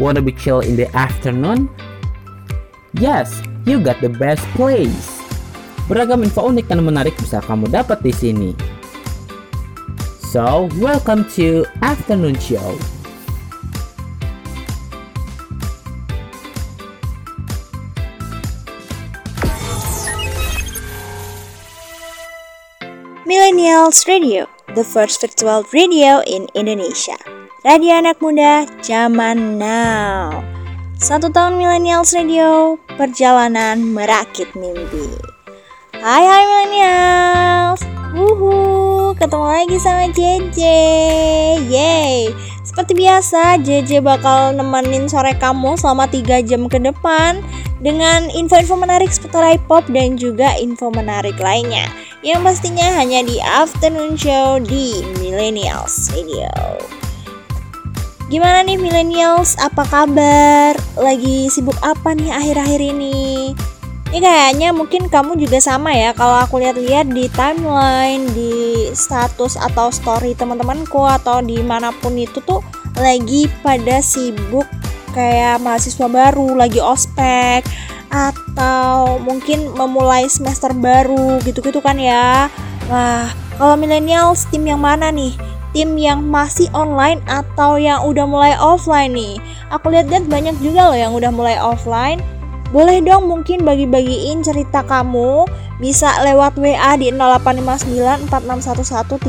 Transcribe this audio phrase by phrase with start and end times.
[0.00, 1.68] Wanna be chill in the afternoon?
[2.96, 5.20] Yes, you got the best place.
[5.84, 8.50] Beragam info unik dan menarik bisa kamu dapat di sini.
[10.32, 12.80] So, welcome to Afternoon Show.
[23.28, 27.41] Millennials Radio, the first virtual radio in Indonesia.
[27.62, 30.42] Radio anak muda zaman now.
[30.98, 35.14] Satu tahun Millennials Radio, perjalanan merakit mimpi.
[35.94, 37.86] Hai hai Millennials,
[38.18, 40.60] Wuhu, ketemu lagi sama JJ.
[41.70, 42.34] Yeay,
[42.66, 47.46] seperti biasa JJ bakal nemenin sore kamu selama 3 jam ke depan
[47.78, 51.86] dengan info-info menarik seputar pop dan juga info menarik lainnya
[52.26, 56.50] yang pastinya hanya di afternoon show di Millennials Radio.
[58.32, 59.60] Gimana nih millennials?
[59.60, 60.72] Apa kabar?
[60.96, 63.52] Lagi sibuk apa nih akhir-akhir ini?
[64.08, 69.92] Ini kayaknya mungkin kamu juga sama ya Kalau aku lihat-lihat di timeline, di status atau
[69.92, 72.64] story teman-temanku Atau di mana pun itu tuh
[72.96, 74.64] lagi pada sibuk
[75.12, 77.68] kayak mahasiswa baru, lagi ospek
[78.08, 82.48] Atau mungkin memulai semester baru gitu-gitu kan ya
[82.88, 83.28] Wah,
[83.60, 85.36] kalau millennials tim yang mana nih?
[85.72, 89.40] Tim yang masih online atau yang udah mulai offline nih.
[89.72, 92.20] Aku lihat-lihat banyak juga loh yang udah mulai offline.
[92.72, 95.44] Boleh dong mungkin bagi-bagiin cerita kamu
[95.76, 97.12] bisa lewat WA di
[98.32, 99.20] 085946113535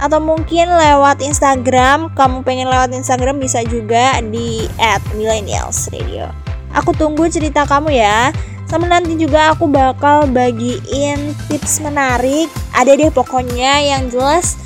[0.00, 2.08] atau mungkin lewat Instagram.
[2.16, 4.64] Kamu pengen lewat Instagram bisa juga di
[5.12, 6.32] @millennialsradio.
[6.72, 8.32] Aku tunggu cerita kamu ya.
[8.64, 12.46] Sama nanti juga aku bakal bagiin tips menarik.
[12.70, 14.56] Ada deh pokoknya yang jelas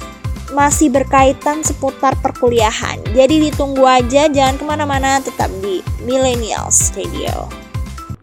[0.52, 3.00] masih berkaitan seputar perkuliahan.
[3.16, 7.48] Jadi ditunggu aja, jangan ke mana-mana, tetap di Millennials Radio.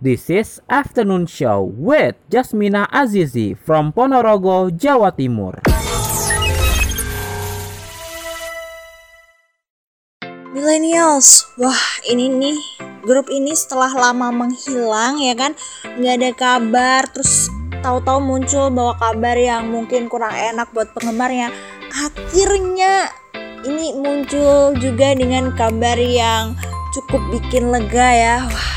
[0.02, 5.62] This is Afternoon Show with Jasmina Azizi from Ponorogo, Jawa Timur.
[10.52, 12.58] Millennials, wah ini nih
[13.02, 15.58] grup ini setelah lama menghilang ya kan,
[15.98, 17.50] nggak ada kabar, terus
[17.82, 21.50] tahu-tahu muncul bawa kabar yang mungkin kurang enak buat penggemarnya
[21.92, 23.12] akhirnya
[23.68, 26.58] ini muncul juga dengan kabar yang
[26.96, 28.38] cukup bikin lega ya.
[28.48, 28.72] Wah,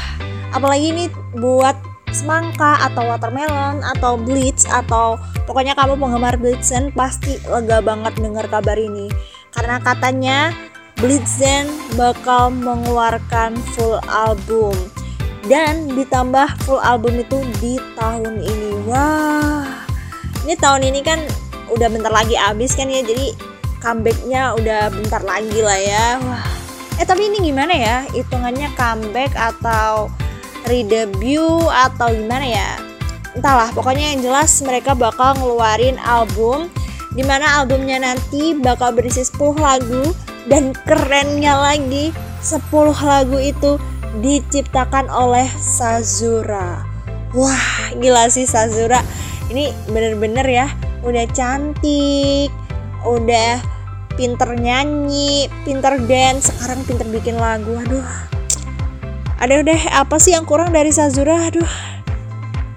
[0.53, 1.05] apalagi ini
[1.39, 1.79] buat
[2.15, 8.79] semangka atau watermelon atau blitz atau pokoknya kamu penggemar blitzen pasti lega banget dengar kabar
[8.79, 9.11] ini.
[9.55, 10.51] Karena katanya
[10.95, 11.67] Blitzen
[11.99, 14.73] bakal mengeluarkan full album.
[15.45, 18.89] Dan ditambah full album itu di tahun ini.
[18.89, 19.85] Wah
[20.45, 21.21] ini tahun ini kan
[21.75, 23.35] udah bentar lagi habis kan ya jadi
[23.85, 26.07] comebacknya udah bentar lagi lah ya.
[26.25, 26.47] Wah.
[26.97, 30.09] Eh tapi ini gimana ya hitungannya comeback atau
[30.65, 32.71] redebut atau gimana ya?
[33.37, 36.73] Entahlah pokoknya yang jelas mereka bakal ngeluarin album
[37.13, 40.15] di mana albumnya nanti bakal berisi 10 lagu
[40.47, 42.71] dan kerennya lagi 10
[43.05, 43.77] lagu itu
[44.23, 46.87] diciptakan oleh Sazura.
[47.35, 49.03] Wah gila sih Sazura.
[49.51, 50.67] Ini bener-bener ya
[51.05, 52.49] udah cantik
[53.05, 53.61] udah
[54.17, 58.07] pinter nyanyi pinter dance sekarang pinter bikin lagu aduh.
[59.39, 61.37] Ada deh apa sih yang kurang dari Sazura?
[61.51, 61.69] Aduh.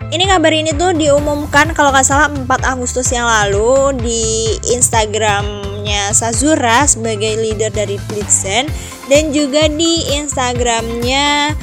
[0.08, 6.88] Ini kabar ini tuh diumumkan kalau nggak salah 4 Agustus yang lalu di Instagramnya Sazura
[6.88, 8.72] sebagai leader dari Blitzen
[9.12, 11.56] dan juga di Instagramnya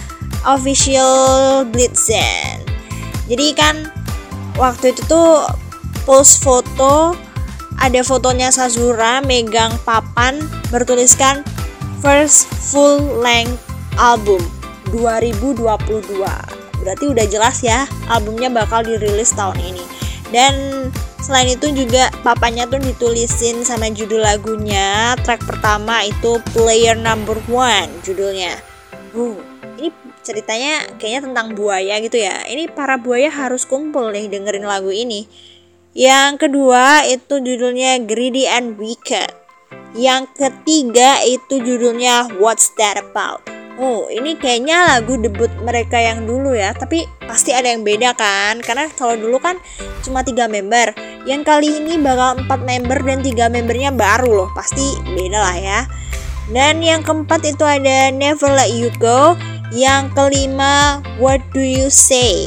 [0.45, 2.61] official Blitzen.
[3.33, 3.89] Jadi kan
[4.61, 5.49] waktu itu tuh
[6.04, 7.16] post foto
[7.81, 10.38] ada fotonya Sazura megang papan
[10.70, 11.42] bertuliskan
[12.00, 13.59] first full length
[13.98, 14.41] album
[14.92, 15.65] 2022
[16.84, 19.84] berarti udah jelas ya albumnya bakal dirilis tahun ini.
[20.28, 20.54] Dan
[21.25, 25.16] selain itu juga papannya tuh ditulisin sama judul lagunya.
[25.25, 28.60] Track pertama itu player number one judulnya.
[29.16, 29.41] Uh,
[29.80, 32.45] ini ceritanya kayaknya tentang buaya gitu ya.
[32.45, 35.24] Ini para buaya harus kumpul nih dengerin lagu ini
[35.95, 39.31] yang kedua itu judulnya Greedy and Wicked.
[39.95, 43.47] Yang ketiga itu judulnya What's That About.
[43.79, 48.63] Oh, ini kayaknya lagu debut mereka yang dulu ya, tapi pasti ada yang beda kan?
[48.63, 49.59] Karena kalau dulu kan
[50.03, 50.95] cuma tiga member,
[51.27, 55.81] yang kali ini bakal empat member dan tiga membernya baru loh, pasti beda lah ya.
[56.55, 59.35] Dan yang keempat itu ada Never Let You Go,
[59.75, 62.47] yang kelima What Do You Say,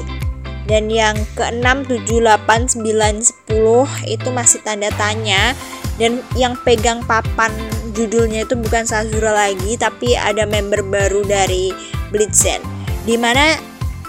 [0.68, 5.56] dan yang ke-6, 7, 8, 9, 10 itu masih tanda tanya.
[5.98, 7.50] Dan yang pegang papan
[7.98, 11.74] judulnya itu bukan Sazura lagi tapi ada member baru dari
[12.14, 12.62] Blitzen.
[13.08, 13.58] Di mana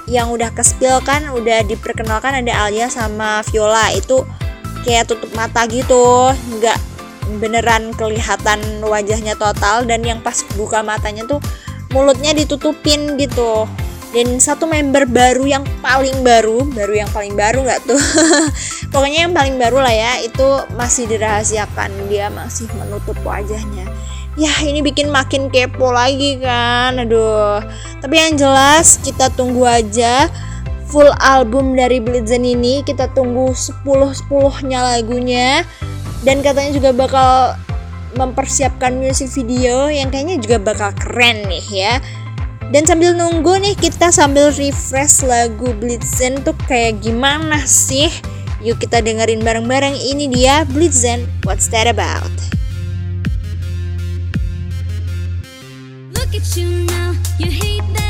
[0.05, 3.89] yang udah ke spill kan udah diperkenalkan ada Alia sama Viola.
[3.97, 4.29] Itu
[4.85, 6.79] kayak tutup mata gitu nggak
[7.41, 9.89] beneran kelihatan wajahnya total.
[9.89, 11.41] Dan yang pas buka matanya tuh
[11.89, 13.65] mulutnya ditutupin gitu
[14.09, 18.01] dan satu member baru yang paling baru baru yang paling baru nggak tuh?
[18.93, 20.49] Pokoknya yang paling baru lah ya itu
[20.81, 23.85] masih dirahasiakan dia masih menutup wajahnya.
[24.39, 27.61] Ya ini bikin makin kepo lagi kan aduh.
[28.01, 30.33] Tapi yang jelas kita tunggu aja
[30.89, 35.69] full album dari Blitzen ini kita tunggu 10 10 nya lagunya.
[36.25, 37.61] Dan katanya juga bakal
[38.17, 41.95] mempersiapkan music video yang kayaknya juga bakal keren nih ya
[42.69, 48.13] dan sambil nunggu nih kita sambil refresh lagu Blitzen tuh kayak gimana sih?
[48.61, 52.33] Yuk kita dengerin bareng-bareng ini dia Blitzen What's That About?
[56.13, 58.08] Look at you now, you hate that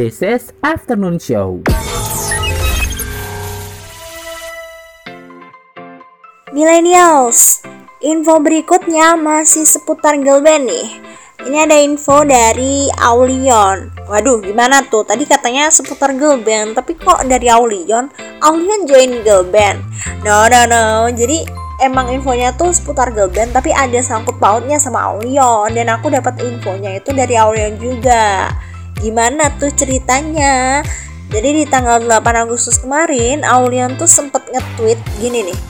[0.00, 1.60] This is Afternoon Show.
[6.56, 7.60] Millennials,
[8.00, 10.88] info berikutnya masih seputar girl band nih.
[11.44, 13.92] Ini ada info dari Aulion.
[14.08, 15.04] Waduh, gimana tuh?
[15.04, 18.08] Tadi katanya seputar girl band, tapi kok dari Aulion?
[18.40, 19.84] Aulion join girl band.
[20.24, 21.12] No, no, no.
[21.12, 21.44] Jadi
[21.84, 25.76] emang infonya tuh seputar girl band, tapi ada sangkut pautnya sama Aulion.
[25.76, 28.48] Dan aku dapat infonya itu dari Aulion juga.
[29.00, 30.84] Gimana tuh ceritanya?
[31.32, 35.60] Jadi di tanggal 8 Agustus kemarin, Aulion tuh sempet nge-tweet gini nih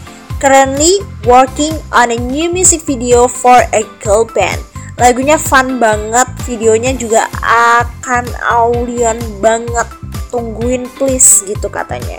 [0.40, 4.58] currently working on a new music video for a girl band.
[4.96, 9.86] Lagunya fun banget, videonya juga akan Aulion banget.
[10.32, 12.18] Tungguin please gitu katanya.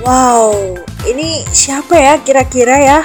[0.00, 3.00] Wow, ini siapa ya kira-kira ya?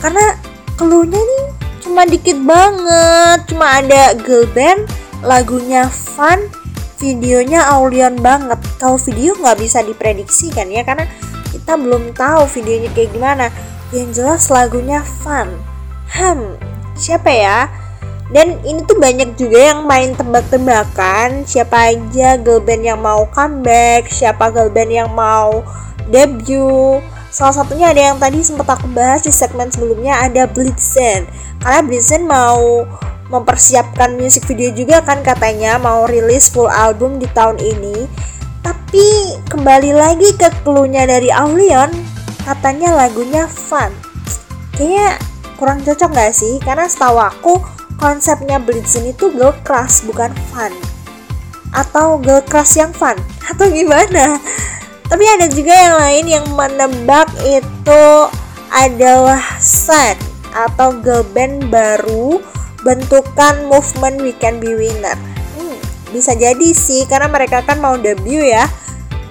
[0.00, 0.38] Karena
[0.78, 1.44] keluhnya nih
[1.84, 4.88] cuma dikit banget, cuma ada girl band,
[5.20, 6.48] lagunya fun,
[7.00, 8.60] videonya Aulion banget.
[8.76, 11.08] Kalau video nggak bisa diprediksi kan ya, karena
[11.50, 13.46] kita belum tahu videonya kayak gimana.
[13.90, 15.50] Yang jelas lagunya fun.
[16.12, 16.54] Hmm,
[16.94, 17.66] siapa ya?
[18.30, 24.06] dan ini tuh banyak juga yang main tebak-tebakan siapa aja girl band yang mau comeback
[24.06, 25.66] siapa girl band yang mau
[26.06, 27.02] debut
[27.34, 31.26] salah satunya ada yang tadi sempat aku bahas di segmen sebelumnya ada Blitzen
[31.58, 32.86] karena Blitzen mau
[33.30, 38.10] mempersiapkan music video juga kan katanya mau rilis full album di tahun ini.
[38.60, 41.88] Tapi kembali lagi ke clue-nya dari Aulion
[42.42, 43.94] katanya lagunya fun.
[44.74, 45.16] Kayaknya
[45.56, 46.58] kurang cocok gak sih?
[46.60, 47.54] Karena setahu aku
[47.96, 50.74] konsepnya Blitzen itu girl crush bukan fun.
[51.70, 53.16] Atau girl crush yang fun?
[53.50, 54.36] Atau gimana?
[55.06, 58.04] Tapi ada juga yang lain yang menebak itu
[58.70, 60.14] adalah Sun
[60.50, 62.42] atau girl band baru
[62.82, 65.16] bentukan movement We Can Be Winner.
[65.56, 65.78] Hmm,
[66.12, 68.68] bisa jadi sih karena mereka kan mau debut ya.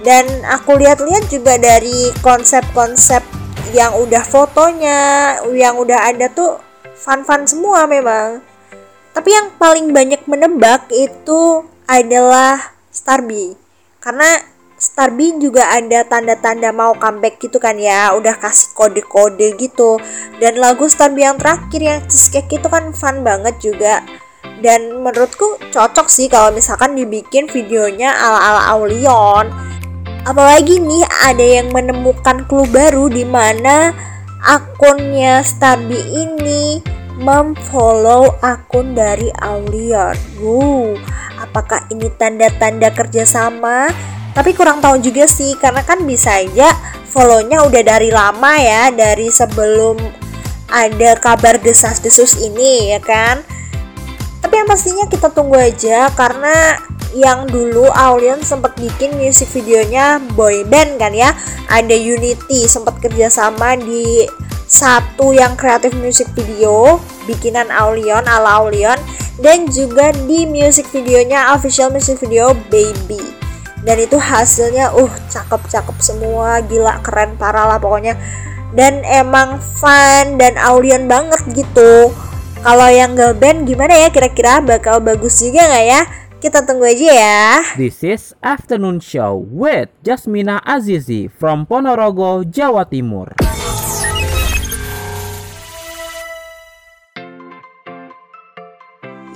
[0.00, 3.20] Dan aku lihat-lihat juga dari konsep-konsep
[3.76, 4.98] yang udah fotonya
[5.52, 6.56] yang udah ada tuh
[6.96, 8.40] fun-fun semua memang.
[9.12, 13.58] Tapi yang paling banyak menebak itu adalah Starby.
[14.00, 14.49] Karena
[14.80, 20.00] Starby juga ada tanda-tanda mau comeback gitu kan ya, udah kasih kode-kode gitu.
[20.40, 24.00] Dan lagu Starby yang terakhir yang Cheesecake itu kan fun banget juga.
[24.64, 29.52] Dan menurutku cocok sih kalau misalkan dibikin videonya ala-ala Aulion.
[30.24, 33.92] Apalagi nih ada yang menemukan clue baru di mana
[34.40, 36.80] akunnya Starby ini
[37.20, 40.16] memfollow akun dari Aulion.
[40.40, 40.96] Wow,
[41.36, 43.92] apakah ini tanda-tanda kerjasama?
[44.30, 46.70] Tapi kurang tahu juga sih, karena kan bisa aja
[47.10, 49.98] follownya udah dari lama ya, dari sebelum
[50.70, 53.42] ada kabar desas-desus ini ya kan.
[54.40, 56.78] Tapi yang pastinya kita tunggu aja karena
[57.10, 61.34] yang dulu Aulion sempat bikin music videonya boy band kan ya
[61.66, 64.26] ada Unity sempat kerjasama di
[64.70, 68.98] satu yang kreatif music video bikinan Aulion ala Aulion
[69.42, 73.39] dan juga di music videonya official music video Baby
[73.84, 76.60] dan itu hasilnya uh cakep-cakep semua.
[76.64, 78.16] Gila keren parah lah pokoknya.
[78.70, 82.14] Dan emang fun dan Aulion banget gitu.
[82.60, 84.08] Kalau yang girl band gimana ya?
[84.12, 86.02] Kira-kira bakal bagus juga nggak ya?
[86.40, 87.40] Kita tunggu aja ya.
[87.76, 93.36] This is Afternoon Show with Jasmina Azizi from Ponorogo, Jawa Timur.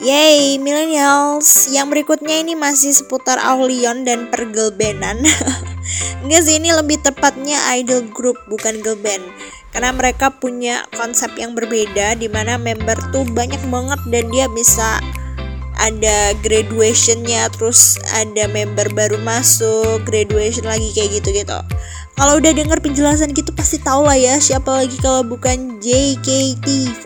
[0.05, 1.65] Yay, millennials.
[1.73, 5.25] Yang berikutnya ini masih seputar Aulion dan pergelbenan.
[6.21, 9.25] Enggak sih, ini lebih tepatnya idol group, bukan girl band.
[9.73, 15.01] Karena mereka punya konsep yang berbeda di mana member tuh banyak banget dan dia bisa
[15.81, 21.59] ada graduationnya terus ada member baru masuk graduation lagi kayak gitu gitu
[22.15, 27.03] kalau udah dengar penjelasan gitu pasti tau lah ya siapa lagi kalau bukan JKT48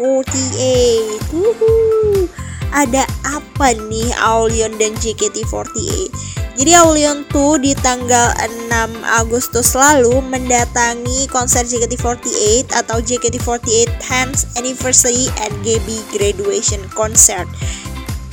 [1.33, 2.29] Woohoo
[2.73, 8.67] ada apa nih Aulion dan JKT48 jadi Aulion tuh di tanggal 6
[9.07, 17.47] Agustus lalu mendatangi konser JKT48 atau JKT48 10th Anniversary and GB Graduation Concert.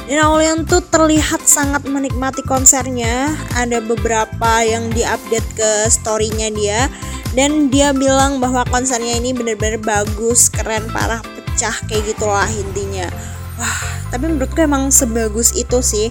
[0.10, 3.30] Dan Aulion tuh terlihat sangat menikmati konsernya.
[3.54, 6.89] Ada beberapa yang diupdate ke storynya dia.
[7.38, 13.06] Dan dia bilang bahwa konsernya ini bener-bener bagus keren parah pecah kayak gitulah intinya
[13.60, 16.08] wah tapi menurutku emang sebagus itu sih.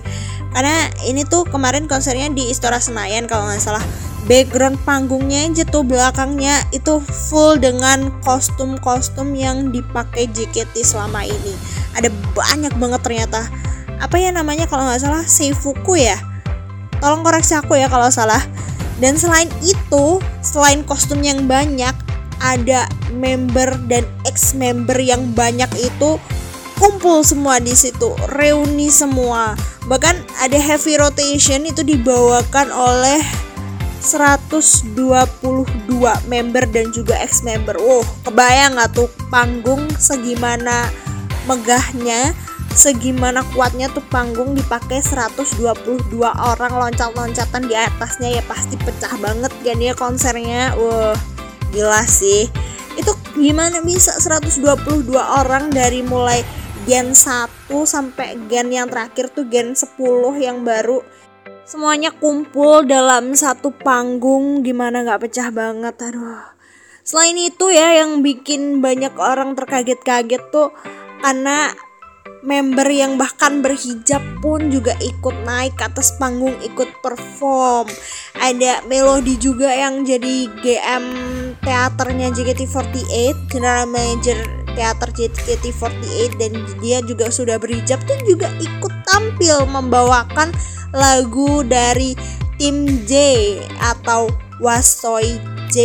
[0.52, 3.84] Karena ini tuh kemarin konsernya di Istora Senayan kalau nggak salah.
[4.24, 11.56] Background panggungnya aja tuh belakangnya itu full dengan kostum-kostum yang dipakai JKT selama ini.
[11.96, 13.48] Ada banyak banget ternyata.
[14.00, 16.16] Apa ya namanya kalau nggak salah Seifuku ya?
[17.00, 18.40] Tolong koreksi aku ya kalau salah.
[19.00, 21.92] Dan selain itu selain kostum yang banyak
[22.40, 22.84] ada
[23.16, 26.20] member dan ex member yang banyak itu
[26.78, 29.54] kumpul semua di situ, reuni semua.
[29.86, 33.20] Bahkan ada heavy rotation itu dibawakan oleh
[34.04, 34.92] 122
[36.28, 37.80] member dan juga ex member.
[37.80, 40.92] Wow, kebayang nggak tuh panggung segimana
[41.48, 42.36] megahnya,
[42.76, 49.80] segimana kuatnya tuh panggung dipakai 122 orang loncat-loncatan di atasnya ya pasti pecah banget kan
[49.80, 50.76] ya konsernya.
[50.76, 51.16] Wah,
[51.72, 52.52] gila sih.
[52.94, 56.44] Itu gimana bisa 122 orang dari mulai
[56.84, 59.96] gen 1 sampai gen yang terakhir tuh gen 10
[60.36, 61.00] yang baru.
[61.64, 66.44] Semuanya kumpul dalam satu panggung gimana nggak pecah banget aduh.
[67.04, 70.76] Selain itu ya yang bikin banyak orang terkaget-kaget tuh
[71.24, 71.72] karena
[72.44, 77.88] member yang bahkan berhijab pun juga ikut naik ke atas panggung ikut perform.
[78.36, 81.04] Ada Melody juga yang jadi GM
[81.64, 86.52] teaternya JKT48 General Manager teater JKT48 dan
[86.82, 90.50] dia juga sudah berhijab tuh juga ikut tampil membawakan
[90.94, 92.14] lagu dari
[92.58, 93.14] tim J
[93.82, 94.30] atau
[94.62, 95.38] Wasoy
[95.70, 95.78] J.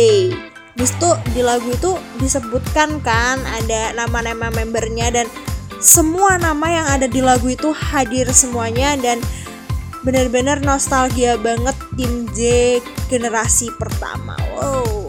[0.78, 5.26] Di situ di lagu itu disebutkan kan ada nama-nama membernya dan
[5.80, 9.18] semua nama yang ada di lagu itu hadir semuanya dan
[10.04, 12.40] benar-benar nostalgia banget tim J
[13.10, 14.36] generasi pertama.
[14.56, 14.99] Wow.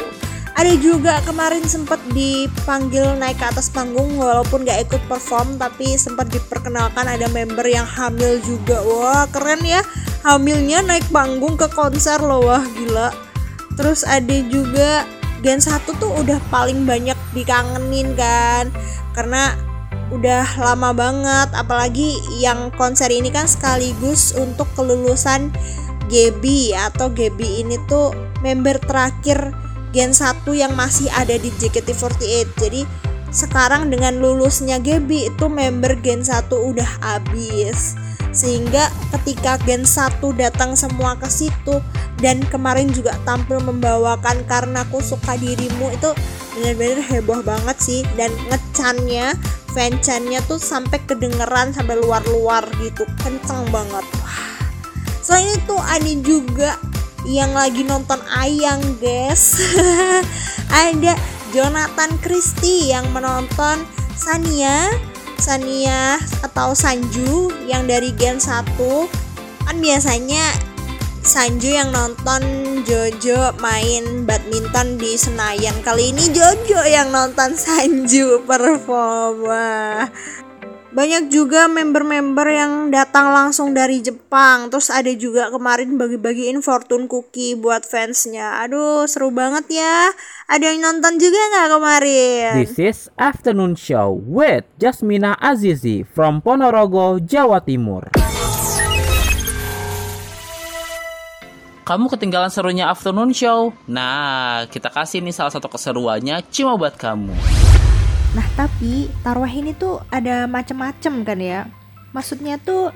[0.51, 6.29] Ada juga kemarin sempat dipanggil naik ke atas panggung walaupun gak ikut perform tapi sempat
[6.29, 8.83] diperkenalkan ada member yang hamil juga.
[8.83, 9.81] Wah, keren ya.
[10.21, 12.45] Hamilnya naik panggung ke konser loh.
[12.45, 13.09] Wah, gila.
[13.79, 15.07] Terus ada juga
[15.41, 18.69] Gen 1 tuh udah paling banyak dikangenin kan
[19.17, 19.57] karena
[20.13, 25.49] udah lama banget apalagi yang konser ini kan sekaligus untuk kelulusan
[26.11, 29.55] GB atau GB ini tuh member terakhir
[29.91, 32.81] Gen 1 yang masih ada di JKT48 jadi
[33.31, 37.95] sekarang dengan lulusnya GB itu member Gen 1 udah habis.
[38.31, 41.79] Sehingga ketika Gen 1 datang semua ke situ
[42.19, 46.11] dan kemarin juga tampil membawakan karena aku suka dirimu itu
[46.55, 48.03] benar-benar heboh banget sih.
[48.19, 49.35] Dan ngecannya
[49.71, 53.07] fanchannya tuh sampai kedengeran sampai luar-luar gitu.
[53.23, 54.03] Kenceng banget.
[54.23, 54.39] Wah.
[55.23, 56.75] Selain itu ada juga
[57.25, 59.59] yang lagi nonton ayang guys.
[60.71, 61.13] Ada
[61.51, 63.83] Jonathan Christie yang menonton
[64.15, 64.87] Sania
[65.41, 68.77] Sania atau Sanju yang dari Gen 1
[69.65, 70.53] kan biasanya
[71.21, 72.41] Sanju yang nonton
[72.85, 75.73] Jojo main badminton di Senayan.
[75.85, 79.49] Kali ini Jojo yang nonton Sanju perform
[80.91, 87.55] Banyak juga member-member yang datang langsung dari Jepang Terus ada juga kemarin bagi-bagiin fortune cookie
[87.55, 90.11] buat fansnya Aduh seru banget ya
[90.51, 92.51] Ada yang nonton juga nggak kemarin?
[92.59, 98.11] This is Afternoon Show with Jasmina Azizi from Ponorogo, Jawa Timur.
[101.87, 103.71] Kamu ketinggalan serunya afternoon show?
[103.87, 107.31] Nah, kita kasih nih salah satu keseruannya cuma buat kamu.
[108.31, 111.67] Nah tapi tarwah ini tuh ada macem-macem kan ya?
[112.15, 112.95] Maksudnya tuh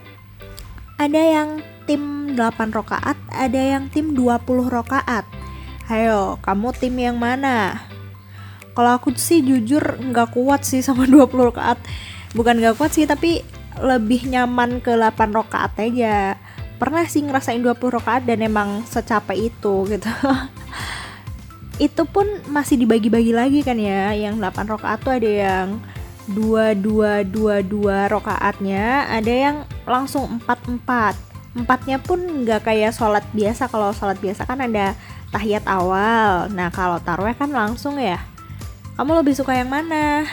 [0.95, 5.28] ada yang tim 8 rokaat, ada yang tim 20 rokaat.
[5.91, 7.84] Ayo, kamu tim yang mana?
[8.76, 11.80] Kalau aku sih jujur nggak kuat sih sama 20 rokaat.
[12.32, 13.43] Bukan nggak kuat sih tapi
[13.80, 16.39] lebih nyaman ke 8 rokaat aja.
[16.80, 20.12] Pernah sih ngerasain 20 rokaat dan emang secapek itu gitu
[21.78, 24.16] itu pun masih dibagi-bagi lagi kan ya.
[24.16, 25.68] Yang 8 rokaat tuh ada yang
[26.26, 29.10] dua dua dua dua rokaatnya.
[29.12, 31.16] Ada yang langsung empat empat.
[31.56, 33.68] Empatnya pun nggak kayak sholat biasa.
[33.68, 34.96] Kalau sholat biasa kan ada
[35.36, 36.48] tahiyat awal.
[36.52, 38.20] Nah kalau tarweh kan langsung ya.
[38.96, 40.24] Kamu lebih suka yang mana?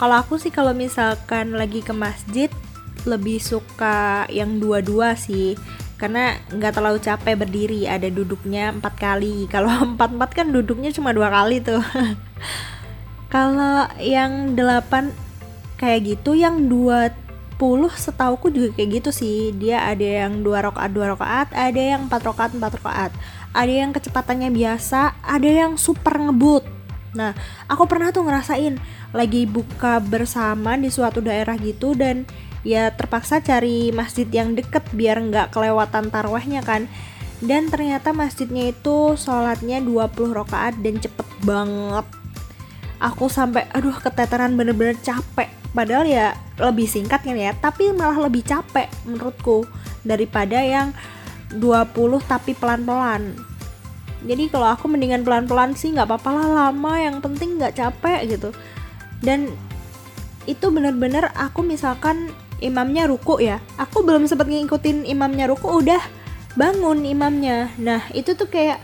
[0.00, 2.50] Kalau aku sih kalau misalkan lagi ke masjid
[3.04, 5.56] lebih suka yang dua-dua sih
[6.00, 9.44] karena nggak terlalu capek berdiri ada duduknya empat kali.
[9.52, 11.84] Kalau empat empat kan duduknya cuma dua kali tuh.
[13.34, 15.12] Kalau yang delapan
[15.76, 17.12] kayak gitu yang dua
[17.60, 19.52] puluh setauku juga kayak gitu sih.
[19.52, 23.12] Dia ada yang dua rokaat dua rokaat ada yang empat rokaat empat rokaat.
[23.52, 26.64] Ada yang kecepatannya biasa ada yang super ngebut.
[27.12, 27.36] Nah
[27.68, 28.80] aku pernah tuh ngerasain
[29.12, 32.24] lagi buka bersama di suatu daerah gitu dan
[32.66, 36.86] ya terpaksa cari masjid yang deket biar nggak kelewatan tarwahnya kan.
[37.40, 42.04] Dan ternyata masjidnya itu sholatnya 20 rakaat dan cepet banget.
[43.00, 45.48] Aku sampai aduh keteteran bener-bener capek.
[45.72, 49.64] Padahal ya lebih singkat kan ya tapi malah lebih capek menurutku
[50.04, 50.92] daripada yang
[51.56, 51.96] 20
[52.28, 53.32] tapi pelan-pelan.
[54.20, 56.92] Jadi kalau aku mendingan pelan-pelan sih nggak apa-apa lah lama.
[57.00, 58.52] Yang penting nggak capek gitu.
[59.24, 59.48] Dan
[60.44, 62.28] itu bener-bener aku misalkan
[62.60, 66.00] imamnya ruku ya aku belum sempat ngikutin imamnya ruku udah
[66.54, 68.80] bangun imamnya nah itu tuh kayak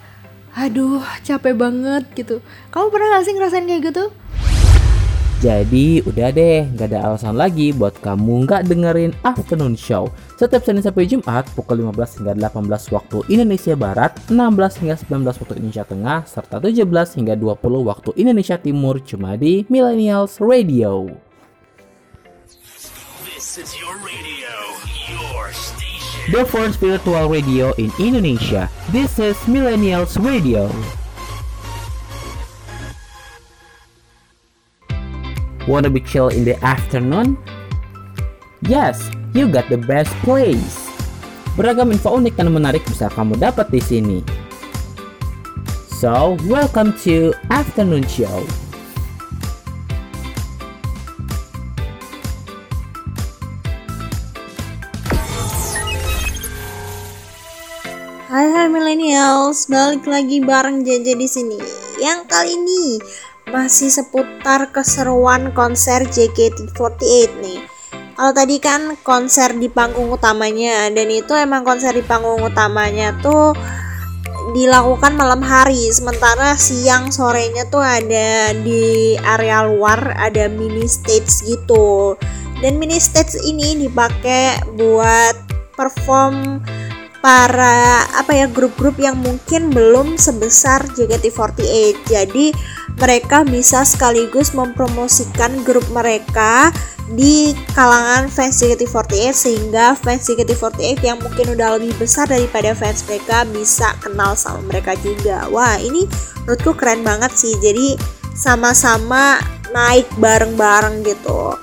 [0.56, 2.40] aduh capek banget gitu
[2.72, 4.04] kamu pernah gak sih ngerasain kayak gitu
[5.36, 10.08] Jadi udah deh, nggak ada alasan lagi buat kamu nggak dengerin afternoon show.
[10.40, 15.54] Setiap Senin sampai Jumat pukul 15 hingga 18 waktu Indonesia Barat, 16 hingga 19 waktu
[15.60, 17.52] Indonesia Tengah, serta 17 hingga 20
[17.84, 21.25] waktu Indonesia Timur cuma di Millennials Radio.
[23.56, 24.52] This is your radio,
[25.08, 26.28] your station.
[26.28, 28.68] The first virtual radio in Indonesia.
[28.92, 30.68] This is Millennials Radio.
[35.64, 37.40] Wanna be chill in the afternoon?
[38.60, 40.92] Yes, you got the best place.
[41.56, 44.20] Beragam info unik dan menarik bisa kamu dapat di sini.
[45.96, 48.44] So, welcome to Afternoon Show.
[58.36, 61.56] Hai hai millennials, balik lagi bareng JJ di sini.
[61.96, 63.00] Yang kali ini
[63.48, 67.64] masih seputar keseruan konser JKT48 nih.
[68.12, 73.56] Kalau tadi kan konser di panggung utamanya dan itu emang konser di panggung utamanya tuh
[74.52, 82.20] dilakukan malam hari sementara siang sorenya tuh ada di area luar ada mini stage gitu
[82.60, 85.40] dan mini stage ini dipakai buat
[85.72, 86.60] perform
[87.26, 92.54] para apa ya grup-grup yang mungkin belum sebesar JKT48 jadi
[93.02, 96.70] mereka bisa sekaligus mempromosikan grup mereka
[97.10, 103.42] di kalangan fans JKT48 sehingga fans JKT48 yang mungkin udah lebih besar daripada fans mereka
[103.50, 105.50] bisa kenal sama mereka juga.
[105.50, 106.06] Wah ini
[106.46, 107.54] menurutku keren banget sih.
[107.58, 107.98] Jadi
[108.38, 109.38] sama-sama
[109.74, 111.58] naik bareng-bareng gitu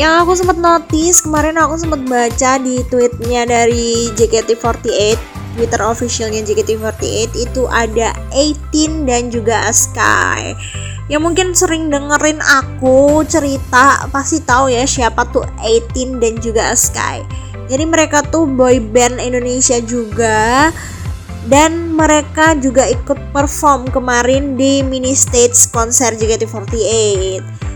[0.00, 5.20] yang aku sempat notice kemarin aku sempat baca di tweetnya dari JKT48
[5.52, 10.56] Twitter officialnya JKT48 itu ada 18 dan juga Sky.
[11.12, 17.20] Yang mungkin sering dengerin aku cerita pasti tahu ya siapa tuh 18 dan juga Sky.
[17.68, 20.72] Jadi mereka tuh boy band Indonesia juga
[21.44, 27.69] dan mereka juga ikut perform kemarin di mini stage konser JKT48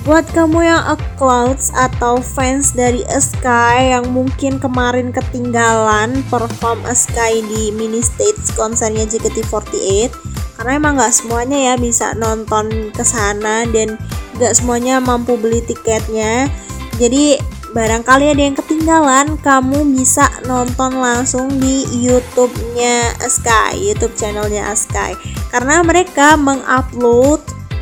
[0.00, 7.44] Buat kamu yang a clouds atau fans dari Sky yang mungkin kemarin ketinggalan perform Sky
[7.44, 10.08] di mini stage konsernya JKT48
[10.56, 14.00] karena emang nggak semuanya ya bisa nonton ke sana dan
[14.40, 16.48] nggak semuanya mampu beli tiketnya.
[16.96, 17.36] Jadi
[17.76, 25.12] barangkali ada yang ketinggalan, kamu bisa nonton langsung di YouTube-nya Sky, YouTube channelnya Sky.
[25.48, 27.40] Karena mereka mengupload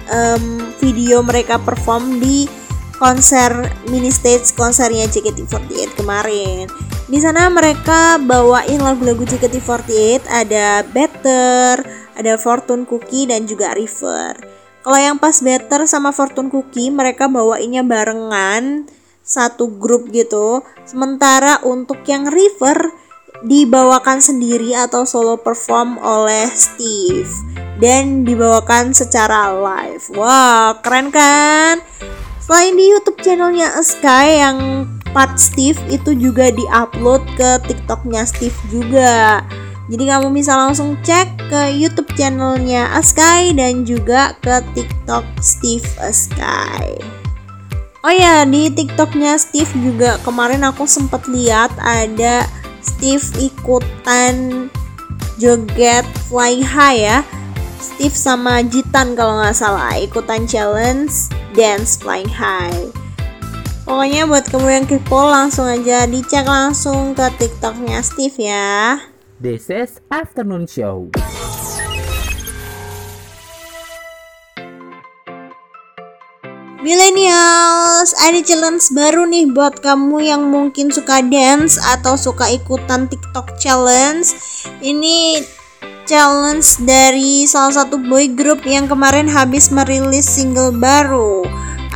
[0.08, 2.48] um, video mereka perform di
[2.98, 3.54] konser
[3.88, 6.66] mini stage konsernya JKT48 kemarin.
[7.08, 11.80] Di sana mereka bawain lagu-lagu JKT48 ada Better,
[12.18, 14.36] ada Fortune Cookie dan juga River.
[14.84, 18.84] Kalau yang pas Better sama Fortune Cookie mereka bawainnya barengan
[19.24, 20.64] satu grup gitu.
[20.84, 23.07] Sementara untuk yang River
[23.46, 27.30] dibawakan sendiri atau solo perform oleh Steve
[27.78, 30.02] dan dibawakan secara live.
[30.18, 31.78] Wah, wow, keren kan?
[32.42, 39.44] Selain di YouTube channelnya Sky yang part Steve itu juga diupload ke TikToknya Steve juga.
[39.88, 46.98] Jadi kamu bisa langsung cek ke YouTube channelnya Sky dan juga ke TikTok Steve Sky.
[48.04, 52.48] Oh ya, di TikToknya Steve juga kemarin aku sempat lihat ada
[52.88, 54.66] Steve ikutan
[55.36, 57.18] joget flying high ya
[57.78, 62.90] Steve sama Jitan kalau nggak salah ikutan challenge dance flying high.
[63.88, 69.00] Pokoknya buat kamu yang kepo langsung aja dicek langsung ke TikToknya Steve ya.
[69.38, 71.14] This is Afternoon Show.
[76.78, 83.58] Millennials, ada challenge baru nih buat kamu yang mungkin suka dance atau suka ikutan TikTok
[83.58, 84.30] challenge.
[84.78, 85.42] Ini
[86.06, 91.42] challenge dari salah satu boy group yang kemarin habis merilis single baru.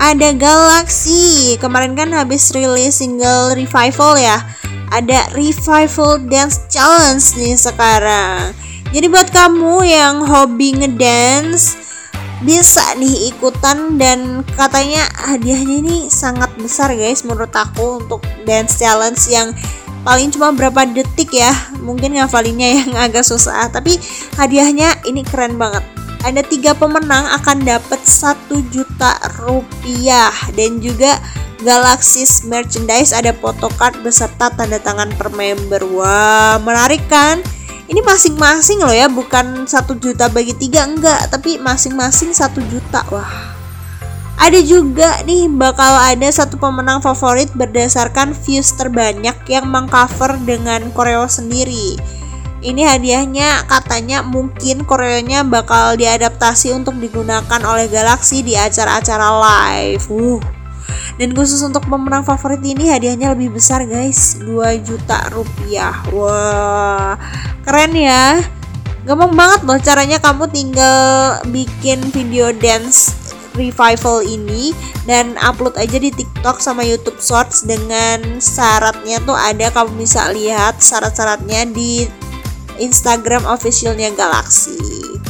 [0.03, 4.43] Ada Galaxy, kemarin kan habis rilis single Revival ya.
[4.91, 8.51] Ada Revival Dance Challenge nih sekarang.
[8.91, 11.82] Jadi buat kamu yang hobi ngedance
[12.43, 19.31] bisa nih ikutan dan katanya hadiahnya ini sangat besar guys menurut aku untuk dance challenge
[19.31, 19.55] yang
[20.03, 21.55] paling cuma berapa detik ya.
[21.79, 23.97] Mungkin ngafalinnya yang agak susah tapi
[24.35, 25.87] hadiahnya ini keren banget.
[26.23, 30.31] Ada tiga pemenang akan dapat satu juta rupiah.
[30.55, 31.19] Dan juga
[31.63, 35.83] Galaxis merchandise ada photocard beserta tanda tangan per member.
[35.95, 37.43] Wah menarik kan
[37.93, 43.53] ini masing-masing loh ya bukan satu juta bagi tiga enggak tapi masing-masing satu juta wah
[44.43, 51.31] ada juga nih bakal ada satu pemenang favorit berdasarkan views terbanyak yang mengcover dengan koreo
[51.31, 51.95] sendiri.
[52.59, 60.07] Ini hadiahnya katanya mungkin koreonya bakal diadaptasi untuk digunakan oleh Galaxy di acara-acara live.
[60.11, 60.62] Uh.
[61.21, 64.41] Dan khusus untuk pemenang favorit ini hadiahnya lebih besar guys.
[64.41, 65.97] 2 juta rupiah.
[66.11, 67.17] Wah
[67.63, 68.43] keren ya.
[69.03, 73.19] Gampang banget loh caranya kamu tinggal bikin video dance
[73.59, 74.73] revival ini
[75.05, 80.81] dan upload aja di TikTok sama YouTube Shorts dengan syaratnya tuh ada kamu bisa lihat
[80.81, 82.07] syarat-syaratnya di
[82.81, 85.22] Instagram officialnya Galaxy.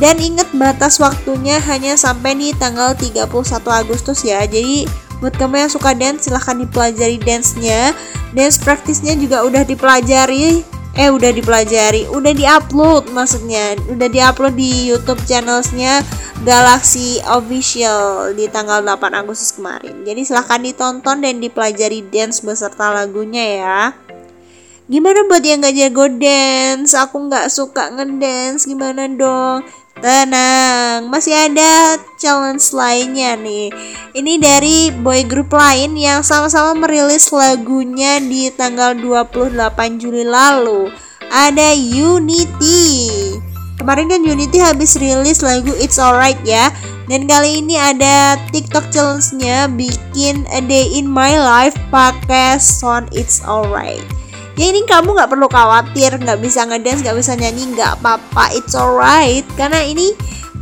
[0.00, 3.28] Dan ingat batas waktunya hanya sampai di tanggal 31
[3.68, 4.40] Agustus ya.
[4.48, 4.88] Jadi
[5.20, 7.92] buat kamu yang suka dance silahkan dipelajari dance-nya.
[8.32, 10.64] Dance praktisnya juga udah dipelajari
[10.98, 16.02] eh udah dipelajari udah diupload maksudnya udah diupload di YouTube channelsnya
[16.42, 23.44] Galaxy Official di tanggal 8 Agustus kemarin jadi silahkan ditonton dan dipelajari dance beserta lagunya
[23.62, 23.80] ya
[24.90, 26.98] Gimana buat yang gak jago dance?
[26.98, 29.62] Aku gak suka ngedance, gimana dong?
[29.98, 33.74] Tenang, masih ada challenge lainnya nih.
[34.14, 40.94] Ini dari boy group lain yang sama-sama merilis lagunya di tanggal 28 Juli lalu.
[41.26, 42.86] Ada Unity.
[43.82, 46.70] Kemarin kan Unity habis rilis lagu It's Alright ya.
[47.10, 53.42] Dan kali ini ada TikTok challenge-nya bikin A Day in My Life pakai sound It's
[53.42, 54.20] Alright
[54.60, 58.52] ya ini kamu nggak perlu khawatir nggak bisa ngedance nggak bisa nyanyi nggak apa-apa.
[58.52, 59.48] It's alright.
[59.56, 60.12] Karena ini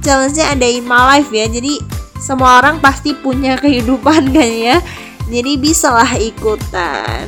[0.07, 1.51] challenge-nya ada in my life ya.
[1.51, 1.83] Jadi
[2.23, 4.79] semua orang pasti punya kehidupan kan ya?
[5.27, 7.27] Jadi bisalah ikutan.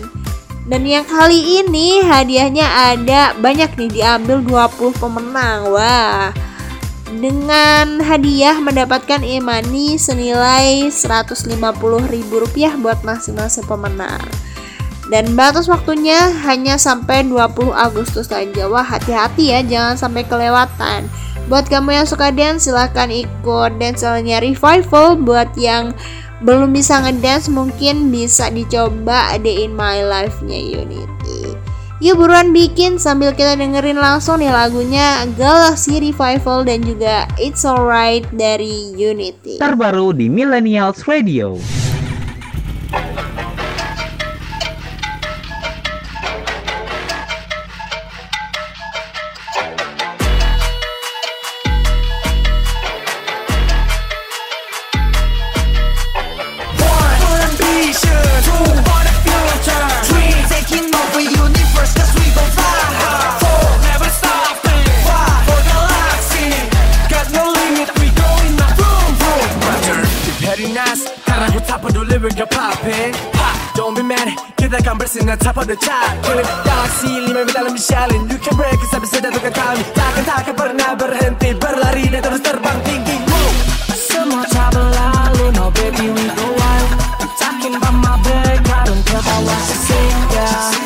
[0.70, 5.74] Dan yang kali ini hadiahnya ada banyak nih diambil 20 pemenang.
[5.74, 6.30] Wah.
[7.10, 14.22] Dengan hadiah mendapatkan e-money senilai Rp150.000 buat masing-masing pemenang
[15.10, 18.70] dan batas waktunya hanya sampai 20 Agustus saja.
[18.70, 21.10] Wah, hati-hati ya, jangan sampai kelewatan.
[21.50, 25.18] Buat kamu yang suka dance, silahkan ikut dance-nya Revival.
[25.18, 25.90] Buat yang
[26.46, 31.58] belum bisa ngedance, mungkin bisa dicoba Day in My Life-nya Unity.
[32.00, 38.24] Yuk buruan bikin sambil kita dengerin langsung nih lagunya Galaxy Revival dan juga It's Alright
[38.32, 39.60] dari Unity.
[39.60, 41.60] Terbaru di Millennials Radio.
[70.88, 71.00] Us.
[71.26, 73.12] karena ku tak peduli we got popping.
[73.36, 74.28] Pop, don't be mad.
[74.56, 76.16] Kita kan bersinar top of the chart.
[76.24, 78.28] Killing galaxy lima dalam Michelin.
[78.28, 79.82] You can break us, tapi sedatukan kami.
[79.92, 83.16] Takkan takkan pernah berhenti berlari dan terus terbang tinggi.
[83.28, 83.50] Woo.
[83.92, 86.88] Semua tak berlalu, no baby we go wild.
[87.20, 90.79] I'm talking about my back, I don't care about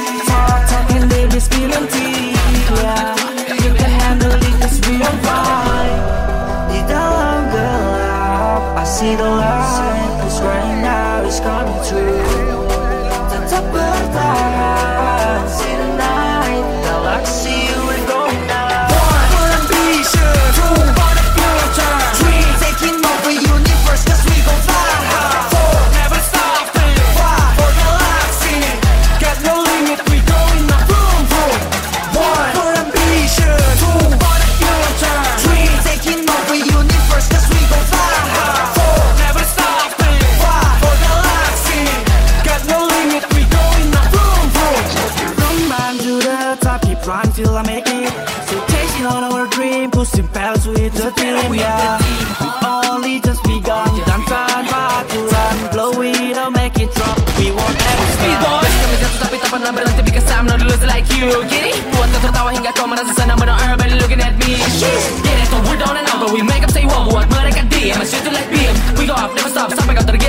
[61.24, 61.40] you.
[61.48, 61.76] Get it?
[61.96, 64.60] Buat kau tertawa hingga kau merasa senang but don't everybody looking at me.
[64.60, 65.48] Get it?
[65.48, 68.00] So we're down and out, but we make up say what buat mereka diam.
[68.00, 68.72] I shoot to like beam.
[69.00, 70.23] We go up, never stop sampai kau tergila-gila padaku.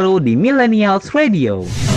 [0.00, 1.89] Terbaru di Millennials Radio.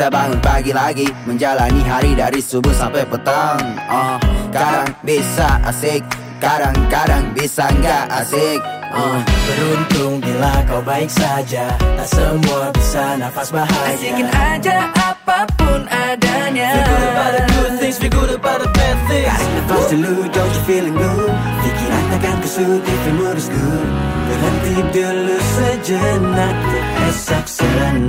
[0.00, 3.60] Kita bangun pagi lagi Menjalani hari dari subuh sampai petang.
[3.84, 4.16] Uh,
[4.48, 6.00] Kadang bisa asik
[6.40, 8.56] Kadang-kadang bisa nggak asik.
[8.96, 9.20] Uh.
[9.20, 11.76] Beruntung bila kau baik saja.
[11.76, 13.92] Tak semua bisa nafas bahagia.
[13.92, 16.80] Asikin aja apa pun adanya.
[16.80, 19.28] Feel good about the good things, feel good about the bad things.
[19.28, 21.28] Tarik nafas dulu, don't you feeling blue
[21.60, 23.88] Pikiran takkan kusut, if you mood is good.
[24.32, 26.56] Berhenti dulu sejenak
[27.04, 28.00] esok senang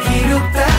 [0.00, 0.69] Hidup tak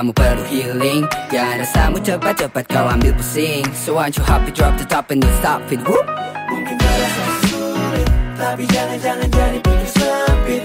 [0.00, 1.04] kamu perlu healing.
[1.28, 3.60] Jangan rasamu cepat-cepat kau ambil pusing.
[3.76, 5.76] So once you happy drop the top and don't stop it?
[5.84, 6.08] Whoop.
[6.48, 8.08] Mungkin terasa sulit
[8.40, 10.62] Tapi jangan-jangan jadi pikir sempit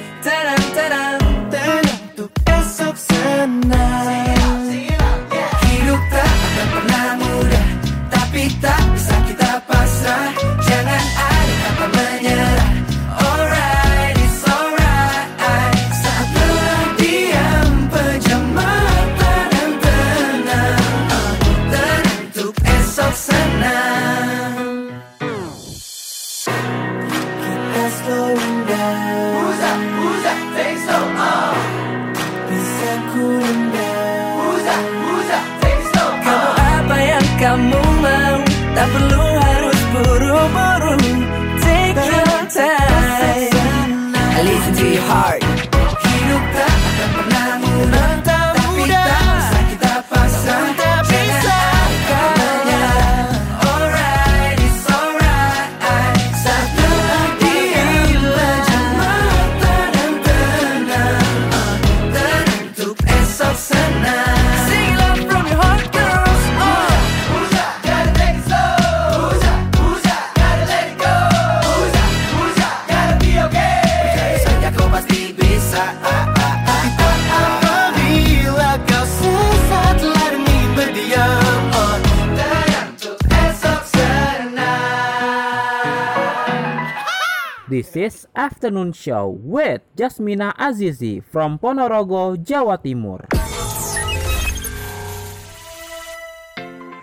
[87.95, 93.23] This is Afternoon Show with Jasmina Azizi from Ponorogo, Jawa Timur.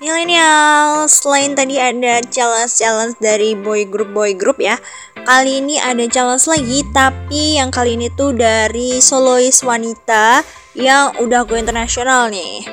[0.05, 4.77] Millennial, selain tadi ada challenge-challenge dari boy group boy group ya.
[5.25, 10.45] Kali ini ada challenge lagi, tapi yang kali ini tuh dari solois wanita
[10.77, 12.69] yang udah go internasional nih.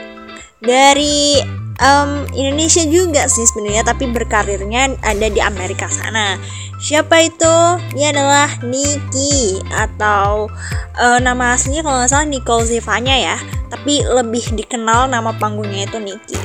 [0.59, 1.39] Dari
[1.79, 6.35] em, Indonesia juga sih sebenarnya, tapi berkarirnya ada di Amerika sana.
[6.79, 7.55] Siapa itu?
[7.91, 10.47] Dia adalah Nikki atau
[10.95, 13.37] eh, nama aslinya kalau nggak salah Nicole Zevanya ya,
[13.67, 16.39] tapi lebih dikenal nama panggungnya itu Nikki.